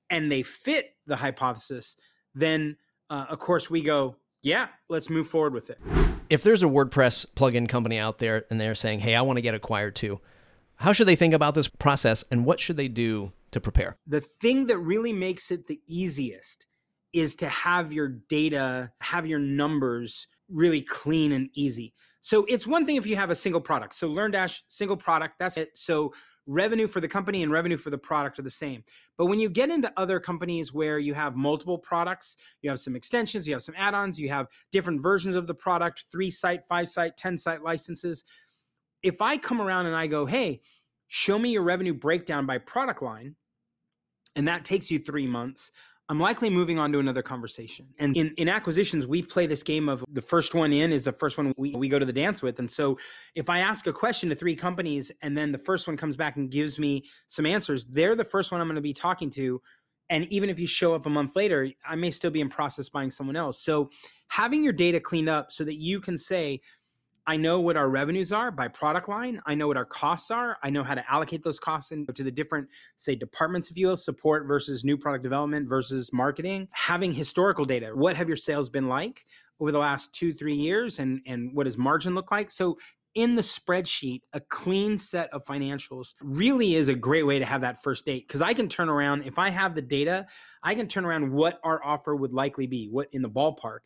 and 0.09 0.31
they 0.31 0.43
fit 0.43 0.95
the 1.07 1.15
hypothesis, 1.15 1.97
then 2.33 2.77
uh, 3.09 3.25
of 3.29 3.39
course 3.39 3.69
we 3.69 3.81
go, 3.81 4.15
yeah, 4.41 4.67
let's 4.89 5.09
move 5.09 5.27
forward 5.27 5.53
with 5.53 5.71
it. 5.71 5.79
If 6.29 6.43
there's 6.43 6.63
a 6.63 6.67
WordPress 6.67 7.25
plugin 7.35 7.67
company 7.67 7.97
out 7.97 8.19
there 8.19 8.45
and 8.49 8.61
they're 8.61 8.75
saying, 8.75 8.99
hey, 8.99 9.15
I 9.15 9.21
want 9.21 9.37
to 9.37 9.41
get 9.41 9.55
acquired 9.55 9.95
too, 9.95 10.21
how 10.75 10.93
should 10.93 11.07
they 11.07 11.15
think 11.15 11.33
about 11.33 11.55
this 11.55 11.67
process 11.67 12.23
and 12.29 12.45
what 12.45 12.59
should 12.59 12.77
they 12.77 12.87
do 12.87 13.31
to 13.51 13.59
prepare? 13.59 13.97
The 14.05 14.21
thing 14.21 14.67
that 14.67 14.77
really 14.77 15.13
makes 15.13 15.51
it 15.51 15.67
the 15.67 15.79
easiest 15.87 16.67
is 17.15 17.37
to 17.37 17.47
have 17.47 17.93
your 17.93 18.09
data, 18.27 18.91
have 18.99 19.25
your 19.25 19.39
numbers 19.39 20.27
really 20.49 20.81
clean 20.81 21.31
and 21.31 21.49
easy. 21.53 21.93
So 22.19 22.43
it's 22.49 22.67
one 22.67 22.85
thing 22.85 22.97
if 22.97 23.05
you 23.05 23.15
have 23.15 23.29
a 23.29 23.35
single 23.35 23.61
product. 23.61 23.93
So 23.93 24.09
LearnDash, 24.09 24.63
single 24.67 24.97
product, 24.97 25.35
that's 25.39 25.55
it. 25.55 25.69
So 25.75 26.11
revenue 26.45 26.87
for 26.87 26.99
the 26.99 27.07
company 27.07 27.41
and 27.41 27.53
revenue 27.53 27.77
for 27.77 27.89
the 27.89 27.97
product 27.97 28.37
are 28.37 28.41
the 28.41 28.49
same. 28.49 28.83
But 29.17 29.27
when 29.27 29.39
you 29.39 29.47
get 29.47 29.69
into 29.69 29.93
other 29.95 30.19
companies 30.19 30.73
where 30.73 30.99
you 30.99 31.13
have 31.13 31.37
multiple 31.37 31.77
products, 31.77 32.35
you 32.61 32.69
have 32.69 32.81
some 32.81 32.97
extensions, 32.97 33.47
you 33.47 33.53
have 33.53 33.63
some 33.63 33.75
add 33.77 33.93
ons, 33.93 34.19
you 34.19 34.27
have 34.27 34.47
different 34.73 35.01
versions 35.01 35.37
of 35.37 35.47
the 35.47 35.53
product, 35.53 36.03
three 36.11 36.29
site, 36.29 36.65
five 36.67 36.89
site, 36.89 37.15
10 37.15 37.37
site 37.37 37.63
licenses. 37.63 38.25
If 39.03 39.21
I 39.21 39.37
come 39.37 39.61
around 39.61 39.85
and 39.85 39.95
I 39.95 40.07
go, 40.07 40.25
hey, 40.25 40.61
show 41.07 41.39
me 41.39 41.51
your 41.51 41.63
revenue 41.63 41.93
breakdown 41.93 42.45
by 42.45 42.57
product 42.57 43.01
line, 43.01 43.37
and 44.35 44.49
that 44.49 44.65
takes 44.65 44.91
you 44.91 44.99
three 44.99 45.27
months, 45.27 45.71
I'm 46.07 46.19
likely 46.19 46.51
moving 46.51 46.77
on 46.77 46.91
to 46.91 46.99
another 46.99 47.23
conversation. 47.23 47.87
And 47.97 48.15
in, 48.15 48.31
in 48.37 48.47
acquisitions, 48.47 49.07
we 49.07 49.23
play 49.23 49.47
this 49.47 49.63
game 49.63 49.89
of 49.89 50.05
the 50.11 50.21
first 50.21 50.53
one 50.53 50.71
in 50.71 50.91
is 50.91 51.03
the 51.03 51.11
first 51.11 51.37
one 51.37 51.51
we, 51.57 51.75
we 51.75 51.87
go 51.87 51.97
to 51.97 52.05
the 52.05 52.13
dance 52.13 52.43
with. 52.43 52.59
And 52.59 52.69
so 52.69 52.99
if 53.33 53.49
I 53.49 53.59
ask 53.59 53.87
a 53.87 53.93
question 53.93 54.29
to 54.29 54.35
three 54.35 54.55
companies 54.55 55.11
and 55.23 55.35
then 55.35 55.51
the 55.51 55.57
first 55.57 55.87
one 55.87 55.97
comes 55.97 56.15
back 56.15 56.35
and 56.35 56.51
gives 56.51 56.77
me 56.77 57.05
some 57.27 57.47
answers, 57.47 57.85
they're 57.85 58.15
the 58.15 58.23
first 58.23 58.51
one 58.51 58.61
I'm 58.61 58.67
going 58.67 58.75
to 58.75 58.81
be 58.81 58.93
talking 58.93 59.31
to. 59.31 59.59
And 60.11 60.31
even 60.31 60.51
if 60.51 60.59
you 60.59 60.67
show 60.67 60.93
up 60.93 61.07
a 61.07 61.09
month 61.09 61.35
later, 61.35 61.69
I 61.83 61.95
may 61.95 62.11
still 62.11 62.29
be 62.29 62.41
in 62.41 62.49
process 62.49 62.87
buying 62.87 63.09
someone 63.09 63.35
else. 63.35 63.63
So 63.63 63.89
having 64.27 64.63
your 64.63 64.73
data 64.73 64.99
cleaned 64.99 65.29
up 65.29 65.51
so 65.51 65.63
that 65.63 65.75
you 65.75 65.99
can 65.99 66.19
say, 66.19 66.61
I 67.27 67.37
know 67.37 67.59
what 67.59 67.75
our 67.75 67.89
revenues 67.89 68.31
are 68.31 68.51
by 68.51 68.67
product 68.67 69.09
line. 69.09 69.41
I 69.47 69.55
know 69.55 69.67
what 69.67 69.77
our 69.77 69.85
costs 69.85 70.29
are. 70.29 70.57
I 70.61 70.69
know 70.69 70.83
how 70.83 70.93
to 70.93 71.11
allocate 71.11 71.43
those 71.43 71.59
costs 71.59 71.91
into 71.91 72.23
the 72.23 72.31
different, 72.31 72.67
say, 72.97 73.15
departments, 73.15 73.71
if 73.71 73.77
you 73.77 73.95
support 73.95 74.45
versus 74.47 74.83
new 74.83 74.95
product 74.95 75.23
development 75.23 75.67
versus 75.67 76.13
marketing. 76.13 76.67
Having 76.71 77.13
historical 77.13 77.65
data. 77.65 77.91
What 77.93 78.15
have 78.15 78.27
your 78.27 78.37
sales 78.37 78.69
been 78.69 78.87
like 78.87 79.25
over 79.59 79.71
the 79.71 79.79
last 79.79 80.13
two, 80.13 80.33
three 80.33 80.53
years? 80.53 80.99
And, 80.99 81.21
and 81.25 81.49
what 81.53 81.63
does 81.63 81.77
margin 81.77 82.13
look 82.13 82.29
like? 82.29 82.51
So 82.51 82.77
in 83.15 83.35
the 83.35 83.41
spreadsheet, 83.41 84.21
a 84.33 84.41
clean 84.41 84.97
set 84.97 85.33
of 85.33 85.45
financials 85.45 86.13
really 86.21 86.75
is 86.75 86.89
a 86.89 86.95
great 86.95 87.25
way 87.25 87.39
to 87.39 87.45
have 87.45 87.61
that 87.61 87.81
first 87.81 88.05
date 88.05 88.27
because 88.27 88.41
I 88.41 88.53
can 88.53 88.67
turn 88.67 88.89
around, 88.89 89.23
if 89.23 89.39
I 89.39 89.49
have 89.49 89.73
the 89.73 89.81
data, 89.81 90.27
I 90.61 90.75
can 90.75 90.87
turn 90.87 91.05
around 91.05 91.31
what 91.31 91.59
our 91.63 91.83
offer 91.83 92.15
would 92.15 92.33
likely 92.33 92.67
be, 92.67 92.87
what 92.91 93.07
in 93.13 93.21
the 93.21 93.29
ballpark 93.29 93.85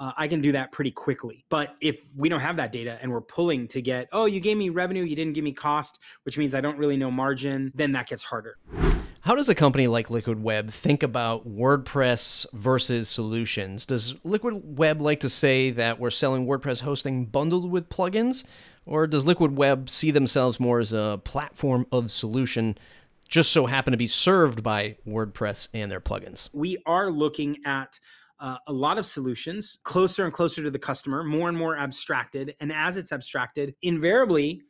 uh, 0.00 0.12
I 0.16 0.26
can 0.26 0.40
do 0.40 0.52
that 0.52 0.72
pretty 0.72 0.90
quickly. 0.90 1.44
But 1.50 1.76
if 1.80 2.00
we 2.16 2.28
don't 2.28 2.40
have 2.40 2.56
that 2.56 2.72
data 2.72 2.98
and 3.00 3.12
we're 3.12 3.20
pulling 3.20 3.68
to 3.68 3.82
get, 3.82 4.08
oh, 4.12 4.24
you 4.24 4.40
gave 4.40 4.56
me 4.56 4.70
revenue, 4.70 5.04
you 5.04 5.14
didn't 5.14 5.34
give 5.34 5.44
me 5.44 5.52
cost, 5.52 6.00
which 6.24 6.38
means 6.38 6.54
I 6.54 6.62
don't 6.62 6.78
really 6.78 6.96
know 6.96 7.10
margin, 7.10 7.70
then 7.74 7.92
that 7.92 8.08
gets 8.08 8.22
harder. 8.22 8.56
How 9.20 9.34
does 9.34 9.50
a 9.50 9.54
company 9.54 9.86
like 9.86 10.08
Liquid 10.08 10.42
Web 10.42 10.70
think 10.70 11.02
about 11.02 11.46
WordPress 11.46 12.46
versus 12.54 13.06
solutions? 13.10 13.84
Does 13.84 14.14
Liquid 14.24 14.78
Web 14.78 15.02
like 15.02 15.20
to 15.20 15.28
say 15.28 15.70
that 15.72 16.00
we're 16.00 16.10
selling 16.10 16.46
WordPress 16.46 16.80
hosting 16.80 17.26
bundled 17.26 17.70
with 17.70 17.90
plugins? 17.90 18.44
Or 18.86 19.06
does 19.06 19.26
Liquid 19.26 19.58
Web 19.58 19.90
see 19.90 20.10
themselves 20.10 20.58
more 20.58 20.78
as 20.78 20.94
a 20.94 21.20
platform 21.22 21.86
of 21.92 22.10
solution 22.10 22.78
just 23.28 23.52
so 23.52 23.66
happen 23.66 23.92
to 23.92 23.98
be 23.98 24.08
served 24.08 24.62
by 24.62 24.96
WordPress 25.06 25.68
and 25.74 25.92
their 25.92 26.00
plugins? 26.00 26.48
We 26.54 26.78
are 26.86 27.10
looking 27.10 27.58
at 27.66 28.00
uh, 28.40 28.56
a 28.66 28.72
lot 28.72 28.98
of 28.98 29.06
solutions 29.06 29.78
closer 29.84 30.24
and 30.24 30.32
closer 30.32 30.62
to 30.62 30.70
the 30.70 30.78
customer, 30.78 31.22
more 31.22 31.48
and 31.48 31.56
more 31.56 31.76
abstracted. 31.76 32.54
And 32.60 32.72
as 32.72 32.96
it's 32.96 33.12
abstracted, 33.12 33.74
invariably, 33.82 34.62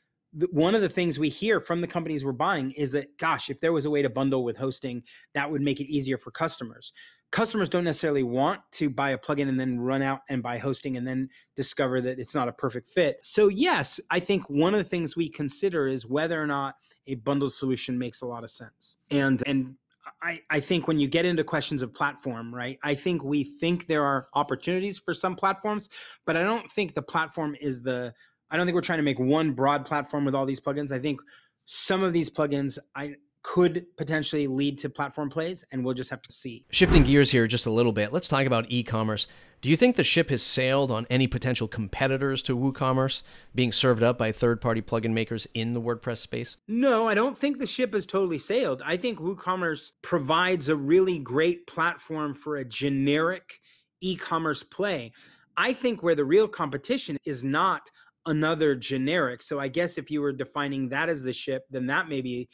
one 0.51 0.75
of 0.75 0.83
the 0.83 0.89
things 0.89 1.19
we 1.19 1.29
hear 1.29 1.61
from 1.61 1.81
the 1.81 1.87
companies 1.87 2.25
we're 2.25 2.33
buying 2.33 2.73
is 2.73 2.93
that, 2.93 3.17
gosh, 3.19 3.51
if 3.51 3.61
there 3.61 3.73
was 3.73 3.85
a 3.85 3.91
way 3.91 4.03
to 4.03 4.11
bundle 4.11 4.45
with 4.45 4.57
hosting, 4.57 5.03
that 5.35 5.51
would 5.51 5.61
make 5.61 5.81
it 5.81 5.91
easier 5.91 6.19
for 6.19 6.31
customers. 6.31 6.93
Customers 7.33 7.69
don't 7.69 7.85
necessarily 7.85 8.25
want 8.25 8.61
to 8.73 8.91
buy 8.91 9.11
a 9.11 9.19
plugin 9.19 9.49
and 9.49 9.59
then 9.59 9.79
run 9.79 10.03
out 10.03 10.21
and 10.29 10.43
buy 10.43 10.59
hosting 10.59 10.97
and 10.97 11.07
then 11.07 11.29
discover 11.55 12.01
that 12.01 12.19
it's 12.19 12.35
not 12.35 12.49
a 12.49 12.53
perfect 12.53 12.89
fit. 12.89 13.19
So, 13.23 13.49
yes, 13.49 14.01
I 14.11 14.19
think 14.19 14.49
one 14.51 14.75
of 14.75 14.79
the 14.79 14.89
things 14.89 15.17
we 15.17 15.29
consider 15.29 15.87
is 15.87 16.07
whether 16.07 16.41
or 16.43 16.47
not 16.47 16.75
a 17.07 17.17
bundled 17.17 17.53
solution 17.53 17.99
makes 17.99 18.23
a 18.23 18.27
lot 18.27 18.43
of 18.43 18.51
sense. 18.51 18.97
And 19.11 19.43
and 19.47 19.77
I, 20.23 20.41
I 20.51 20.61
think 20.61 20.87
when 20.87 20.99
you 20.99 21.09
get 21.09 21.25
into 21.25 21.45
questions 21.45 21.83
of 21.83 21.95
platform, 21.95 22.55
right, 22.55 22.79
I 22.83 22.95
think 22.95 23.25
we 23.25 23.45
think 23.45 23.87
there 23.87 24.05
are 24.05 24.29
opportunities 24.35 24.99
for 24.99 25.15
some 25.15 25.35
platforms, 25.35 25.89
but 26.27 26.37
I 26.37 26.43
don't 26.43 26.71
think 26.71 26.95
the 26.95 27.03
platform 27.03 27.57
is 27.61 27.83
the, 27.83 28.13
I 28.51 28.57
don't 28.57 28.67
think 28.67 28.75
we're 28.75 28.83
trying 28.83 28.99
to 28.99 29.05
make 29.05 29.19
one 29.19 29.53
broad 29.53 29.87
platform 29.87 30.25
with 30.25 30.35
all 30.35 30.45
these 30.45 30.61
plugins. 30.61 30.93
I 30.93 30.99
think 30.99 31.21
some 31.65 32.03
of 32.03 32.13
these 32.13 32.29
plugins, 32.29 32.79
I, 32.95 33.15
could 33.43 33.87
potentially 33.97 34.47
lead 34.47 34.79
to 34.79 34.91
platform 34.91 35.31
plays, 35.31 35.65
and 35.73 35.85
we'll 35.85 35.95
just 35.95 36.11
have 36.11 36.23
to 36.23 36.33
see. 36.33 36.65
Shifting 36.71 37.05
gears 37.05 37.31
here 37.31 37.47
just 37.47 37.67
a 37.67 37.71
little 37.71 37.93
bit, 37.93 38.13
let's 38.13 38.29
talk 38.29 38.47
about 38.47 38.67
e 38.69 38.83
commerce. 38.83 39.29
Do 39.63 39.69
you 39.69 39.77
think 39.77 39.97
the 39.97 40.05
ship 40.05 40.31
has 40.31 40.43
sailed 40.43 40.91
on 40.91 41.07
any 41.11 41.27
potential 41.27 41.69
competitors 41.69 42.43
to 42.45 42.57
WooCommerce 42.57 43.23
being 43.55 43.73
served 43.73 44.03
up 44.03 44.17
by 44.17 44.33
third 44.33 44.59
party 44.59 44.81
plugin 44.81 45.13
makers 45.13 45.47
in 45.53 45.75
the 45.75 45.83
WordPress 45.83 46.17
space? 46.19 46.57
No, 46.67 47.07
I 47.07 47.13
don't 47.13 47.37
think 47.37 47.59
the 47.59 47.67
ship 47.67 47.93
has 47.93 48.07
totally 48.07 48.39
sailed. 48.39 48.81
I 48.83 48.97
think 48.97 49.19
WooCommerce 49.19 49.93
provides 50.01 50.71
a 50.71 50.77
really 50.77 51.19
great 51.19 51.67
platform 51.67 52.33
for 52.33 52.57
a 52.57 52.65
generic 52.65 53.61
e 54.01 54.17
commerce 54.17 54.63
play. 54.63 55.13
I 55.59 55.75
think 55.75 56.03
where 56.03 56.15
the 56.15 56.25
real 56.25 56.49
competition 56.49 57.19
is 57.27 57.45
not 57.45 57.91
another 58.25 58.75
generic. 58.75 59.43
So 59.43 59.61
I 59.61 59.69
guess 59.69 59.99
if 59.99 60.11
you 60.11 60.23
were 60.23 60.33
defining 60.33 60.89
that 60.89 61.11
as 61.11 61.23
the 61.23 61.35
ship, 61.35 61.67
then 61.69 61.85
that 61.89 62.09
may 62.09 62.23
be 62.23 62.49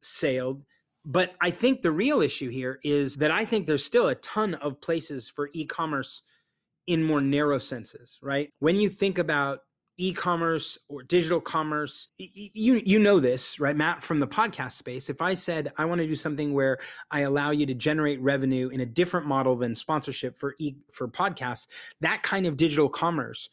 sailed. 0.00 0.62
But 1.04 1.34
I 1.42 1.50
think 1.50 1.82
the 1.82 1.90
real 1.90 2.22
issue 2.22 2.48
here 2.48 2.78
is 2.82 3.16
that 3.16 3.30
I 3.30 3.44
think 3.44 3.66
there's 3.66 3.84
still 3.84 4.08
a 4.08 4.14
ton 4.14 4.54
of 4.54 4.80
places 4.80 5.28
for 5.28 5.50
e 5.52 5.66
commerce 5.66 6.22
in 6.90 7.04
more 7.04 7.20
narrow 7.20 7.60
senses, 7.60 8.18
right? 8.20 8.50
When 8.58 8.74
you 8.74 8.88
think 8.88 9.18
about 9.18 9.60
e-commerce 9.96 10.78
or 10.88 11.02
digital 11.02 11.42
commerce 11.42 12.08
you 12.16 12.80
you 12.86 12.98
know 12.98 13.20
this 13.20 13.60
right 13.60 13.76
matt 13.76 14.02
from 14.02 14.18
the 14.18 14.26
podcast 14.26 14.72
space 14.72 15.10
if 15.10 15.20
i 15.20 15.34
said 15.34 15.70
i 15.76 15.84
want 15.84 16.00
to 16.00 16.06
do 16.06 16.16
something 16.16 16.54
where 16.54 16.78
i 17.10 17.20
allow 17.20 17.50
you 17.50 17.66
to 17.66 17.74
generate 17.74 18.18
revenue 18.22 18.70
in 18.70 18.80
a 18.80 18.86
different 18.86 19.26
model 19.26 19.56
than 19.56 19.74
sponsorship 19.74 20.38
for 20.38 20.54
e 20.58 20.72
for 20.90 21.06
podcasts 21.06 21.66
that 22.00 22.22
kind 22.22 22.46
of 22.46 22.56
digital 22.56 22.88
commerce 22.88 23.50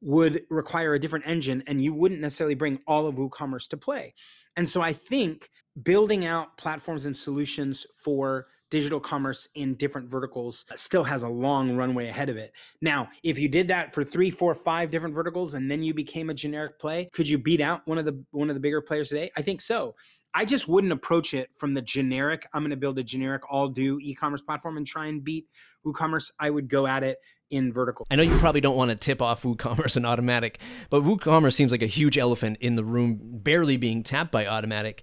would 0.00 0.40
require 0.48 0.94
a 0.94 0.98
different 0.98 1.26
engine 1.26 1.62
and 1.66 1.84
you 1.84 1.92
wouldn't 1.92 2.22
necessarily 2.22 2.54
bring 2.54 2.78
all 2.86 3.06
of 3.06 3.16
woocommerce 3.16 3.68
to 3.68 3.76
play 3.76 4.14
and 4.56 4.66
so 4.66 4.80
i 4.80 4.94
think 4.94 5.50
building 5.82 6.24
out 6.24 6.56
platforms 6.56 7.04
and 7.04 7.14
solutions 7.14 7.86
for 8.02 8.46
digital 8.70 9.00
commerce 9.00 9.48
in 9.54 9.74
different 9.74 10.08
verticals 10.08 10.64
uh, 10.70 10.76
still 10.76 11.04
has 11.04 11.22
a 11.22 11.28
long 11.28 11.76
runway 11.76 12.08
ahead 12.08 12.28
of 12.28 12.36
it. 12.36 12.52
Now, 12.80 13.08
if 13.22 13.38
you 13.38 13.48
did 13.48 13.68
that 13.68 13.94
for 13.94 14.04
three, 14.04 14.30
four, 14.30 14.54
five 14.54 14.90
different 14.90 15.14
verticals 15.14 15.54
and 15.54 15.70
then 15.70 15.82
you 15.82 15.92
became 15.92 16.30
a 16.30 16.34
generic 16.34 16.78
play, 16.78 17.08
could 17.12 17.28
you 17.28 17.38
beat 17.38 17.60
out 17.60 17.82
one 17.86 17.98
of 17.98 18.04
the 18.04 18.22
one 18.30 18.48
of 18.48 18.54
the 18.54 18.60
bigger 18.60 18.80
players 18.80 19.08
today? 19.08 19.30
I 19.36 19.42
think 19.42 19.60
so. 19.60 19.94
I 20.32 20.44
just 20.44 20.68
wouldn't 20.68 20.92
approach 20.92 21.34
it 21.34 21.50
from 21.56 21.74
the 21.74 21.82
generic. 21.82 22.46
I'm 22.54 22.62
going 22.62 22.70
to 22.70 22.76
build 22.76 22.98
a 22.98 23.02
generic 23.02 23.42
all 23.50 23.68
do 23.68 23.98
e-commerce 24.00 24.42
platform 24.42 24.76
and 24.76 24.86
try 24.86 25.06
and 25.06 25.24
beat 25.24 25.46
WooCommerce. 25.86 26.30
I 26.38 26.50
would 26.50 26.68
go 26.68 26.86
at 26.86 27.02
it 27.02 27.18
in 27.50 27.72
vertical. 27.72 28.06
I 28.10 28.16
know 28.16 28.22
you 28.22 28.36
probably 28.38 28.60
don't 28.60 28.76
want 28.76 28.90
to 28.90 28.96
tip 28.96 29.20
off 29.20 29.42
WooCommerce 29.42 29.96
and 29.96 30.06
Automattic, 30.06 30.56
but 30.88 31.02
WooCommerce 31.02 31.54
seems 31.54 31.72
like 31.72 31.82
a 31.82 31.86
huge 31.86 32.16
elephant 32.16 32.58
in 32.60 32.76
the 32.76 32.84
room, 32.84 33.18
barely 33.20 33.76
being 33.76 34.02
tapped 34.02 34.30
by 34.30 34.44
Automattic. 34.44 35.00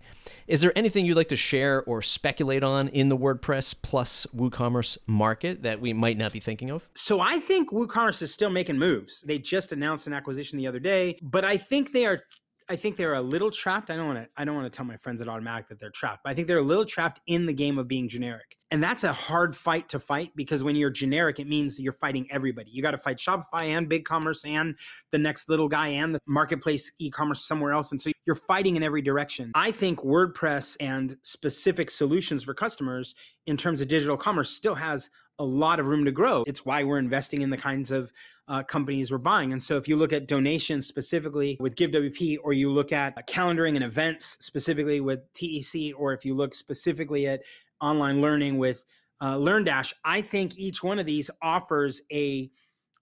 Is 0.48 0.62
there 0.62 0.72
anything 0.76 1.06
you'd 1.06 1.18
like 1.18 1.30
to 1.30 1.36
share 1.36 1.84
or 1.84 2.02
speculate 2.02 2.64
on 2.64 2.88
in 2.90 3.10
the 3.10 3.18
WordPress 3.18 3.76
plus 3.82 4.26
WooCommerce 4.36 4.98
market 5.08 5.64
that 5.64 5.82
we 5.82 5.94
might 5.94 6.18
not 6.18 6.32
be 6.32 6.40
thinking 6.40 6.70
of? 6.70 6.88
So 6.96 7.20
I 7.20 7.40
think 7.40 7.72
WooCommerce 7.72 8.22
is 8.22 8.34
still 8.34 8.50
making 8.50 8.78
moves. 8.78 9.22
They 9.26 9.40
just 9.40 9.72
announced 9.72 10.08
an 10.08 10.14
acquisition 10.14 10.58
the 10.58 10.68
other 10.68 10.80
day, 10.80 11.20
but 11.22 11.44
I 11.44 11.58
think 11.58 11.92
they 11.92 12.06
are 12.06 12.22
I 12.70 12.76
think 12.76 12.98
they're 12.98 13.14
a 13.14 13.22
little 13.22 13.50
trapped. 13.50 13.90
I 13.90 13.96
don't 13.96 14.08
want 14.08 14.20
to 14.20 14.30
I 14.36 14.44
don't 14.44 14.56
want 14.56 14.72
to 14.72 14.76
tell 14.76 14.86
my 14.86 14.98
friends 14.98 15.22
at 15.22 15.28
Automattic 15.28 15.70
that 15.70 15.80
they're 15.80 15.90
trapped, 15.90 16.22
but 16.24 16.32
I 16.32 16.34
think 16.34 16.48
they're 16.48 16.58
a 16.58 16.64
little 16.64 16.86
trapped 16.86 17.22
in 17.26 17.46
the 17.46 17.54
game 17.54 17.78
of 17.78 17.88
being 17.88 18.10
generic. 18.10 18.58
And 18.72 18.84
that's 18.84 19.06
a 19.06 19.14
hard 19.14 19.56
fight 19.56 19.88
to 19.90 20.00
fight 20.00 20.32
because 20.36 20.64
when 20.64 20.76
you're 20.76 20.90
generic, 20.90 21.40
it 21.40 21.48
means 21.48 21.80
you're 21.80 21.94
fighting 21.94 22.28
everybody. 22.30 22.70
You 22.72 22.82
got 22.82 22.92
to 22.92 22.98
fight 22.98 23.18
Shopify 23.18 23.64
and 23.64 23.90
BigCommerce 23.90 24.46
and 24.46 24.76
the 25.12 25.18
next 25.18 25.48
little 25.48 25.70
guy 25.70 25.88
and 25.88 26.14
the 26.14 26.20
marketplace 26.28 26.92
e-commerce 27.00 27.46
somewhere 27.46 27.72
else. 27.72 27.92
And 27.92 28.02
so 28.02 28.12
you're 28.28 28.36
fighting 28.36 28.76
in 28.76 28.84
every 28.84 29.02
direction. 29.02 29.52
I 29.56 29.72
think 29.72 30.02
WordPress 30.02 30.76
and 30.82 31.16
specific 31.24 31.90
solutions 31.90 32.44
for 32.44 32.54
customers 32.54 33.16
in 33.48 33.56
terms 33.56 33.80
of 33.80 33.88
digital 33.88 34.18
commerce 34.18 34.52
still 34.52 34.76
has 34.76 35.10
a 35.40 35.46
lot 35.46 35.80
of 35.80 35.88
room 35.88 36.04
to 36.06 36.12
grow. 36.12 36.44
It's 36.46 36.66
why 36.66 36.84
we're 36.84 36.98
investing 36.98 37.42
in 37.42 37.50
the 37.50 37.58
kinds 37.58 37.90
of 37.92 38.12
uh, 38.50 38.64
companies 38.64 39.12
were 39.12 39.18
buying. 39.18 39.54
And 39.54 39.64
so 39.64 39.78
if 39.78 39.88
you 39.88 39.96
look 39.96 40.12
at 40.12 40.28
donations 40.28 40.88
specifically 40.88 41.58
with 41.60 41.76
GiveWP, 41.76 42.38
or 42.44 42.54
you 42.54 42.72
look 42.72 42.92
at 42.92 43.28
calendaring 43.28 43.76
and 43.76 43.84
events 43.84 44.38
specifically 44.42 45.00
with 45.00 45.22
TEC, 45.34 45.94
or 45.98 46.14
if 46.14 46.26
you 46.26 46.34
look 46.34 46.54
specifically 46.54 47.28
at 47.28 47.42
online 47.82 48.22
learning 48.22 48.58
with 48.58 48.84
uh, 49.22 49.36
LearnDash, 49.36 49.94
I 50.04 50.22
think 50.22 50.58
each 50.58 50.84
one 50.84 51.00
of 51.00 51.06
these 51.06 51.30
offers 51.42 52.02
a 52.12 52.52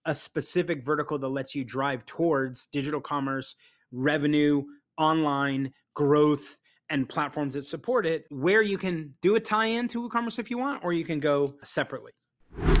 a 0.08 0.14
specific 0.14 0.84
vertical 0.84 1.18
that 1.18 1.28
lets 1.28 1.52
you 1.52 1.64
drive 1.64 2.06
towards 2.06 2.68
digital 2.68 3.00
commerce, 3.00 3.56
revenue, 3.90 4.62
online 4.98 5.72
growth, 5.94 6.56
and 6.88 7.08
platforms 7.08 7.54
that 7.54 7.66
support 7.66 8.06
it, 8.06 8.26
where 8.30 8.62
you 8.62 8.78
can 8.78 9.14
do 9.22 9.34
a 9.34 9.40
tie-in 9.40 9.88
to 9.88 10.00
WooCommerce 10.00 10.38
if 10.38 10.50
you 10.50 10.58
want, 10.58 10.84
or 10.84 10.92
you 10.92 11.04
can 11.04 11.20
go 11.20 11.54
separately. 11.64 12.12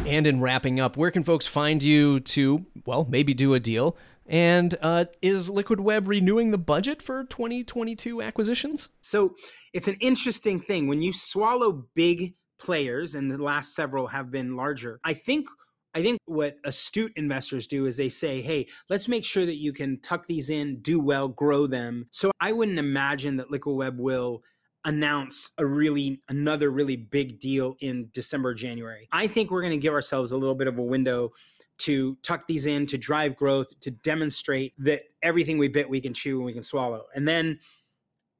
And 0.06 0.26
in 0.26 0.40
wrapping 0.40 0.78
up, 0.78 0.96
where 0.96 1.10
can 1.10 1.22
folks 1.22 1.46
find 1.46 1.82
you 1.82 2.20
to, 2.20 2.64
well, 2.86 3.06
maybe 3.08 3.34
do 3.34 3.54
a 3.54 3.60
deal? 3.60 3.96
And 4.26 4.76
uh, 4.80 5.06
is 5.22 5.50
Liquid 5.50 5.80
Web 5.80 6.08
renewing 6.08 6.50
the 6.50 6.58
budget 6.58 7.02
for 7.02 7.24
2022 7.24 8.22
acquisitions? 8.22 8.88
So 9.00 9.34
it's 9.72 9.88
an 9.88 9.96
interesting 10.00 10.60
thing. 10.60 10.88
When 10.88 11.02
you 11.02 11.12
swallow 11.12 11.86
big 11.94 12.34
players, 12.58 13.14
and 13.14 13.30
the 13.30 13.42
last 13.42 13.74
several 13.74 14.08
have 14.08 14.30
been 14.30 14.56
larger, 14.56 15.00
I 15.04 15.14
think. 15.14 15.46
I 15.96 16.02
think 16.02 16.18
what 16.26 16.58
astute 16.64 17.14
investors 17.16 17.66
do 17.66 17.86
is 17.86 17.96
they 17.96 18.10
say, 18.10 18.42
hey, 18.42 18.68
let's 18.90 19.08
make 19.08 19.24
sure 19.24 19.46
that 19.46 19.56
you 19.56 19.72
can 19.72 19.98
tuck 20.00 20.26
these 20.26 20.50
in, 20.50 20.82
do 20.82 21.00
well, 21.00 21.26
grow 21.26 21.66
them. 21.66 22.06
So 22.10 22.32
I 22.38 22.52
wouldn't 22.52 22.78
imagine 22.78 23.38
that 23.38 23.50
Liquid 23.50 23.74
Web 23.74 23.98
will 23.98 24.42
announce 24.84 25.52
a 25.56 25.64
really 25.64 26.20
another 26.28 26.70
really 26.70 26.96
big 26.96 27.40
deal 27.40 27.76
in 27.80 28.10
December 28.12 28.52
January. 28.52 29.08
I 29.10 29.26
think 29.26 29.50
we're 29.50 29.62
going 29.62 29.72
to 29.72 29.78
give 29.78 29.94
ourselves 29.94 30.32
a 30.32 30.36
little 30.36 30.54
bit 30.54 30.68
of 30.68 30.76
a 30.76 30.82
window 30.82 31.32
to 31.78 32.16
tuck 32.16 32.46
these 32.46 32.66
in 32.66 32.86
to 32.88 32.98
drive 32.98 33.34
growth 33.34 33.68
to 33.80 33.90
demonstrate 33.90 34.74
that 34.76 35.00
everything 35.22 35.56
we 35.56 35.68
bit 35.68 35.88
we 35.88 36.02
can 36.02 36.12
chew 36.12 36.36
and 36.36 36.44
we 36.44 36.52
can 36.52 36.62
swallow. 36.62 37.06
And 37.14 37.26
then 37.26 37.58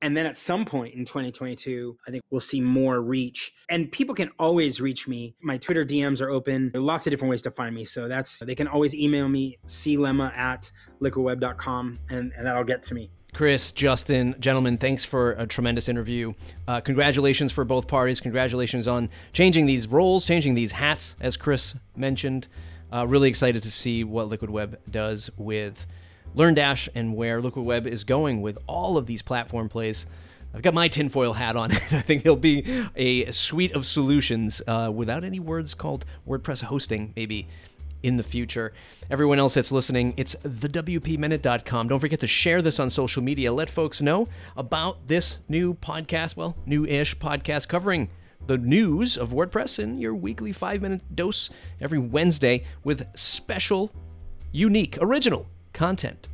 and 0.02 0.16
then 0.16 0.26
at 0.26 0.36
some 0.36 0.64
point 0.64 0.94
in 0.94 1.04
2022, 1.04 1.96
I 2.06 2.10
think 2.10 2.22
we'll 2.30 2.40
see 2.40 2.60
more 2.60 3.00
reach. 3.00 3.52
And 3.70 3.90
people 3.90 4.14
can 4.14 4.30
always 4.38 4.80
reach 4.80 5.08
me. 5.08 5.34
My 5.40 5.56
Twitter 5.56 5.84
DMs 5.84 6.20
are 6.20 6.28
open. 6.28 6.70
There 6.70 6.80
are 6.80 6.84
lots 6.84 7.06
of 7.06 7.10
different 7.10 7.30
ways 7.30 7.42
to 7.42 7.50
find 7.50 7.74
me. 7.74 7.84
So 7.84 8.06
that's 8.06 8.40
they 8.40 8.54
can 8.54 8.68
always 8.68 8.94
email 8.94 9.28
me, 9.28 9.58
clema 9.66 10.34
at 10.36 10.70
liquidweb.com, 11.00 11.98
and, 12.10 12.32
and 12.36 12.46
that'll 12.46 12.64
get 12.64 12.82
to 12.84 12.94
me. 12.94 13.10
Chris, 13.32 13.72
Justin, 13.72 14.34
gentlemen, 14.38 14.78
thanks 14.78 15.04
for 15.04 15.32
a 15.32 15.46
tremendous 15.46 15.90
interview. 15.90 16.32
Uh, 16.66 16.80
congratulations 16.80 17.52
for 17.52 17.64
both 17.64 17.86
parties. 17.86 18.18
Congratulations 18.18 18.88
on 18.88 19.10
changing 19.34 19.66
these 19.66 19.86
roles, 19.86 20.24
changing 20.24 20.54
these 20.54 20.72
hats, 20.72 21.16
as 21.20 21.36
Chris 21.36 21.74
mentioned. 21.94 22.48
Uh, 22.90 23.06
really 23.06 23.28
excited 23.28 23.62
to 23.62 23.70
see 23.70 24.04
what 24.04 24.28
Liquid 24.28 24.50
Web 24.50 24.78
does 24.90 25.28
with 25.36 25.86
LearnDash 26.34 26.88
and 26.94 27.14
where 27.14 27.40
Liquid 27.40 27.64
Web 27.64 27.86
is 27.86 28.04
going 28.04 28.42
with 28.42 28.58
all 28.66 28.96
of 28.96 29.06
these 29.06 29.22
platform 29.22 29.68
plays. 29.68 30.06
I've 30.54 30.62
got 30.62 30.74
my 30.74 30.88
tinfoil 30.88 31.34
hat 31.34 31.56
on. 31.56 31.72
I 31.72 31.76
think 31.76 32.22
it'll 32.24 32.36
be 32.36 32.86
a 32.94 33.30
suite 33.30 33.72
of 33.72 33.84
solutions 33.84 34.62
uh, 34.66 34.90
without 34.92 35.24
any 35.24 35.38
words 35.38 35.74
called 35.74 36.04
WordPress 36.26 36.62
hosting, 36.62 37.12
maybe 37.14 37.46
in 38.02 38.16
the 38.16 38.22
future. 38.22 38.72
Everyone 39.10 39.38
else 39.38 39.54
that's 39.54 39.72
listening, 39.72 40.14
it's 40.16 40.34
thewpminute.com. 40.36 41.88
Don't 41.88 42.00
forget 42.00 42.20
to 42.20 42.26
share 42.26 42.62
this 42.62 42.80
on 42.80 42.88
social 42.88 43.22
media. 43.22 43.52
Let 43.52 43.68
folks 43.68 44.00
know 44.00 44.28
about 44.56 45.08
this 45.08 45.40
new 45.48 45.74
podcast, 45.74 46.36
well, 46.36 46.56
new 46.64 46.86
ish 46.86 47.18
podcast 47.18 47.68
covering 47.68 48.08
the 48.46 48.56
news 48.56 49.16
of 49.16 49.30
WordPress 49.30 49.78
in 49.78 49.98
your 49.98 50.14
weekly 50.14 50.52
five 50.52 50.82
minute 50.82 51.02
dose 51.14 51.50
every 51.80 51.98
Wednesday 51.98 52.64
with 52.84 53.06
special, 53.16 53.90
unique, 54.52 54.96
original 55.00 55.46
content. 55.76 56.28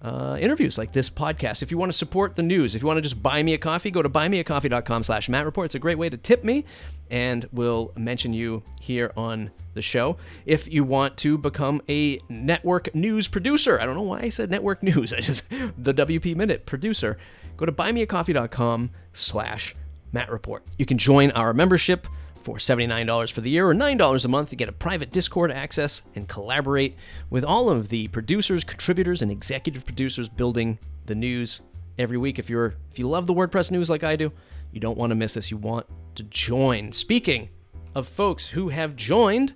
Uh, 0.00 0.36
interviews 0.38 0.76
like 0.76 0.92
this 0.92 1.08
podcast. 1.08 1.62
If 1.62 1.70
you 1.70 1.78
want 1.78 1.90
to 1.90 1.96
support 1.96 2.36
the 2.36 2.42
news, 2.42 2.74
if 2.74 2.82
you 2.82 2.86
want 2.86 2.98
to 2.98 3.02
just 3.02 3.22
buy 3.22 3.42
me 3.42 3.54
a 3.54 3.58
coffee, 3.58 3.90
go 3.90 4.02
to 4.02 4.08
buymeacoffee.com 4.10 5.02
slash 5.02 5.30
Matt 5.30 5.46
Report. 5.46 5.66
It's 5.66 5.74
a 5.74 5.78
great 5.78 5.96
way 5.96 6.10
to 6.10 6.18
tip 6.18 6.44
me, 6.44 6.66
and 7.10 7.48
we'll 7.52 7.90
mention 7.96 8.34
you 8.34 8.62
here 8.82 9.12
on 9.16 9.50
the 9.72 9.80
show. 9.80 10.18
If 10.44 10.70
you 10.70 10.84
want 10.84 11.16
to 11.18 11.38
become 11.38 11.80
a 11.88 12.18
network 12.28 12.94
news 12.94 13.28
producer, 13.28 13.80
I 13.80 13.86
don't 13.86 13.94
know 13.94 14.02
why 14.02 14.20
I 14.20 14.28
said 14.28 14.50
network 14.50 14.82
news. 14.82 15.14
I 15.14 15.20
just 15.20 15.48
the 15.48 15.94
WP 15.94 16.36
Minute 16.36 16.66
producer. 16.66 17.16
Go 17.56 17.64
to 17.64 17.72
buymeacoffee.com 17.72 18.90
slash 19.14 19.74
Matt 20.12 20.30
Report. 20.30 20.64
You 20.76 20.84
can 20.84 20.98
join 20.98 21.30
our 21.30 21.54
membership 21.54 22.06
for 22.44 22.58
$79 22.58 23.32
for 23.32 23.40
the 23.40 23.50
year 23.50 23.68
or 23.68 23.74
$9 23.74 24.24
a 24.24 24.28
month 24.28 24.50
to 24.50 24.56
get 24.56 24.68
a 24.68 24.72
private 24.72 25.10
Discord 25.10 25.50
access 25.50 26.02
and 26.14 26.28
collaborate 26.28 26.94
with 27.30 27.42
all 27.42 27.70
of 27.70 27.88
the 27.88 28.08
producers, 28.08 28.64
contributors, 28.64 29.22
and 29.22 29.30
executive 29.30 29.86
producers 29.86 30.28
building 30.28 30.78
the 31.06 31.14
news 31.14 31.62
every 31.98 32.18
week. 32.18 32.38
If 32.38 32.50
you're 32.50 32.74
if 32.92 32.98
you 32.98 33.08
love 33.08 33.26
the 33.26 33.34
WordPress 33.34 33.70
news 33.70 33.88
like 33.88 34.04
I 34.04 34.16
do, 34.16 34.30
you 34.72 34.80
don't 34.80 34.98
want 34.98 35.10
to 35.10 35.14
miss 35.14 35.34
this. 35.34 35.50
You 35.50 35.56
want 35.56 35.86
to 36.16 36.22
join. 36.24 36.92
Speaking 36.92 37.48
of 37.94 38.06
folks 38.06 38.48
who 38.48 38.68
have 38.68 38.94
joined 38.96 39.54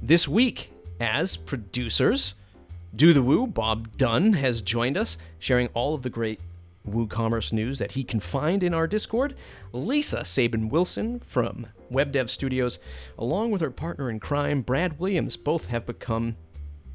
this 0.00 0.26
week 0.26 0.72
as 1.00 1.36
producers. 1.36 2.34
Do 2.94 3.12
the 3.12 3.22
Woo, 3.22 3.46
Bob 3.46 3.96
Dunn 3.96 4.34
has 4.34 4.62
joined 4.62 4.96
us, 4.96 5.18
sharing 5.38 5.68
all 5.68 5.94
of 5.94 6.02
the 6.02 6.10
great 6.10 6.40
WooCommerce 6.88 7.52
news 7.52 7.78
that 7.78 7.92
he 7.92 8.04
can 8.04 8.20
find 8.20 8.62
in 8.62 8.74
our 8.74 8.86
Discord. 8.86 9.34
Lisa 9.72 10.24
Sabin 10.24 10.68
Wilson 10.68 11.20
from 11.20 11.68
Web 11.92 12.12
Dev 12.12 12.30
Studios, 12.30 12.78
along 13.18 13.50
with 13.50 13.60
her 13.60 13.70
partner 13.70 14.10
in 14.10 14.20
crime, 14.20 14.62
Brad 14.62 14.98
Williams, 14.98 15.36
both 15.36 15.66
have 15.66 15.86
become 15.86 16.36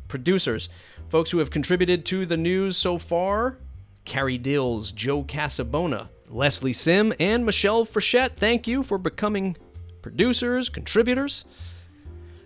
producers. 0.07 0.69
Folks 1.09 1.31
who 1.31 1.39
have 1.39 1.49
contributed 1.49 2.05
to 2.05 2.25
the 2.25 2.37
news 2.37 2.77
so 2.77 2.97
far 2.97 3.57
Carrie 4.05 4.37
Dills, 4.37 4.93
Joe 4.93 5.23
Casabona, 5.23 6.07
Leslie 6.29 6.73
Sim, 6.73 7.13
and 7.19 7.45
Michelle 7.45 7.85
Frechette. 7.85 8.37
Thank 8.37 8.65
you 8.65 8.81
for 8.81 8.97
becoming 8.97 9.57
producers, 10.01 10.69
contributors. 10.69 11.43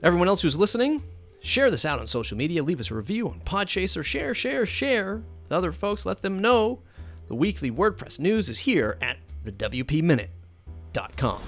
Everyone 0.01 0.27
else 0.27 0.41
who's 0.41 0.57
listening, 0.57 1.03
share 1.41 1.69
this 1.69 1.85
out 1.85 1.99
on 1.99 2.07
social 2.07 2.35
media. 2.35 2.63
Leave 2.63 2.79
us 2.79 2.89
a 2.89 2.95
review 2.95 3.29
on 3.29 3.39
Podchaser. 3.41 4.03
Share, 4.03 4.33
share, 4.33 4.65
share 4.65 5.21
with 5.43 5.51
other 5.51 5.71
folks. 5.71 6.05
Let 6.05 6.21
them 6.21 6.39
know 6.39 6.79
the 7.27 7.35
weekly 7.35 7.69
WordPress 7.69 8.19
news 8.19 8.49
is 8.49 8.59
here 8.59 8.97
at 9.01 9.17
the 9.43 9.51
WPMinute.com. 9.51 11.41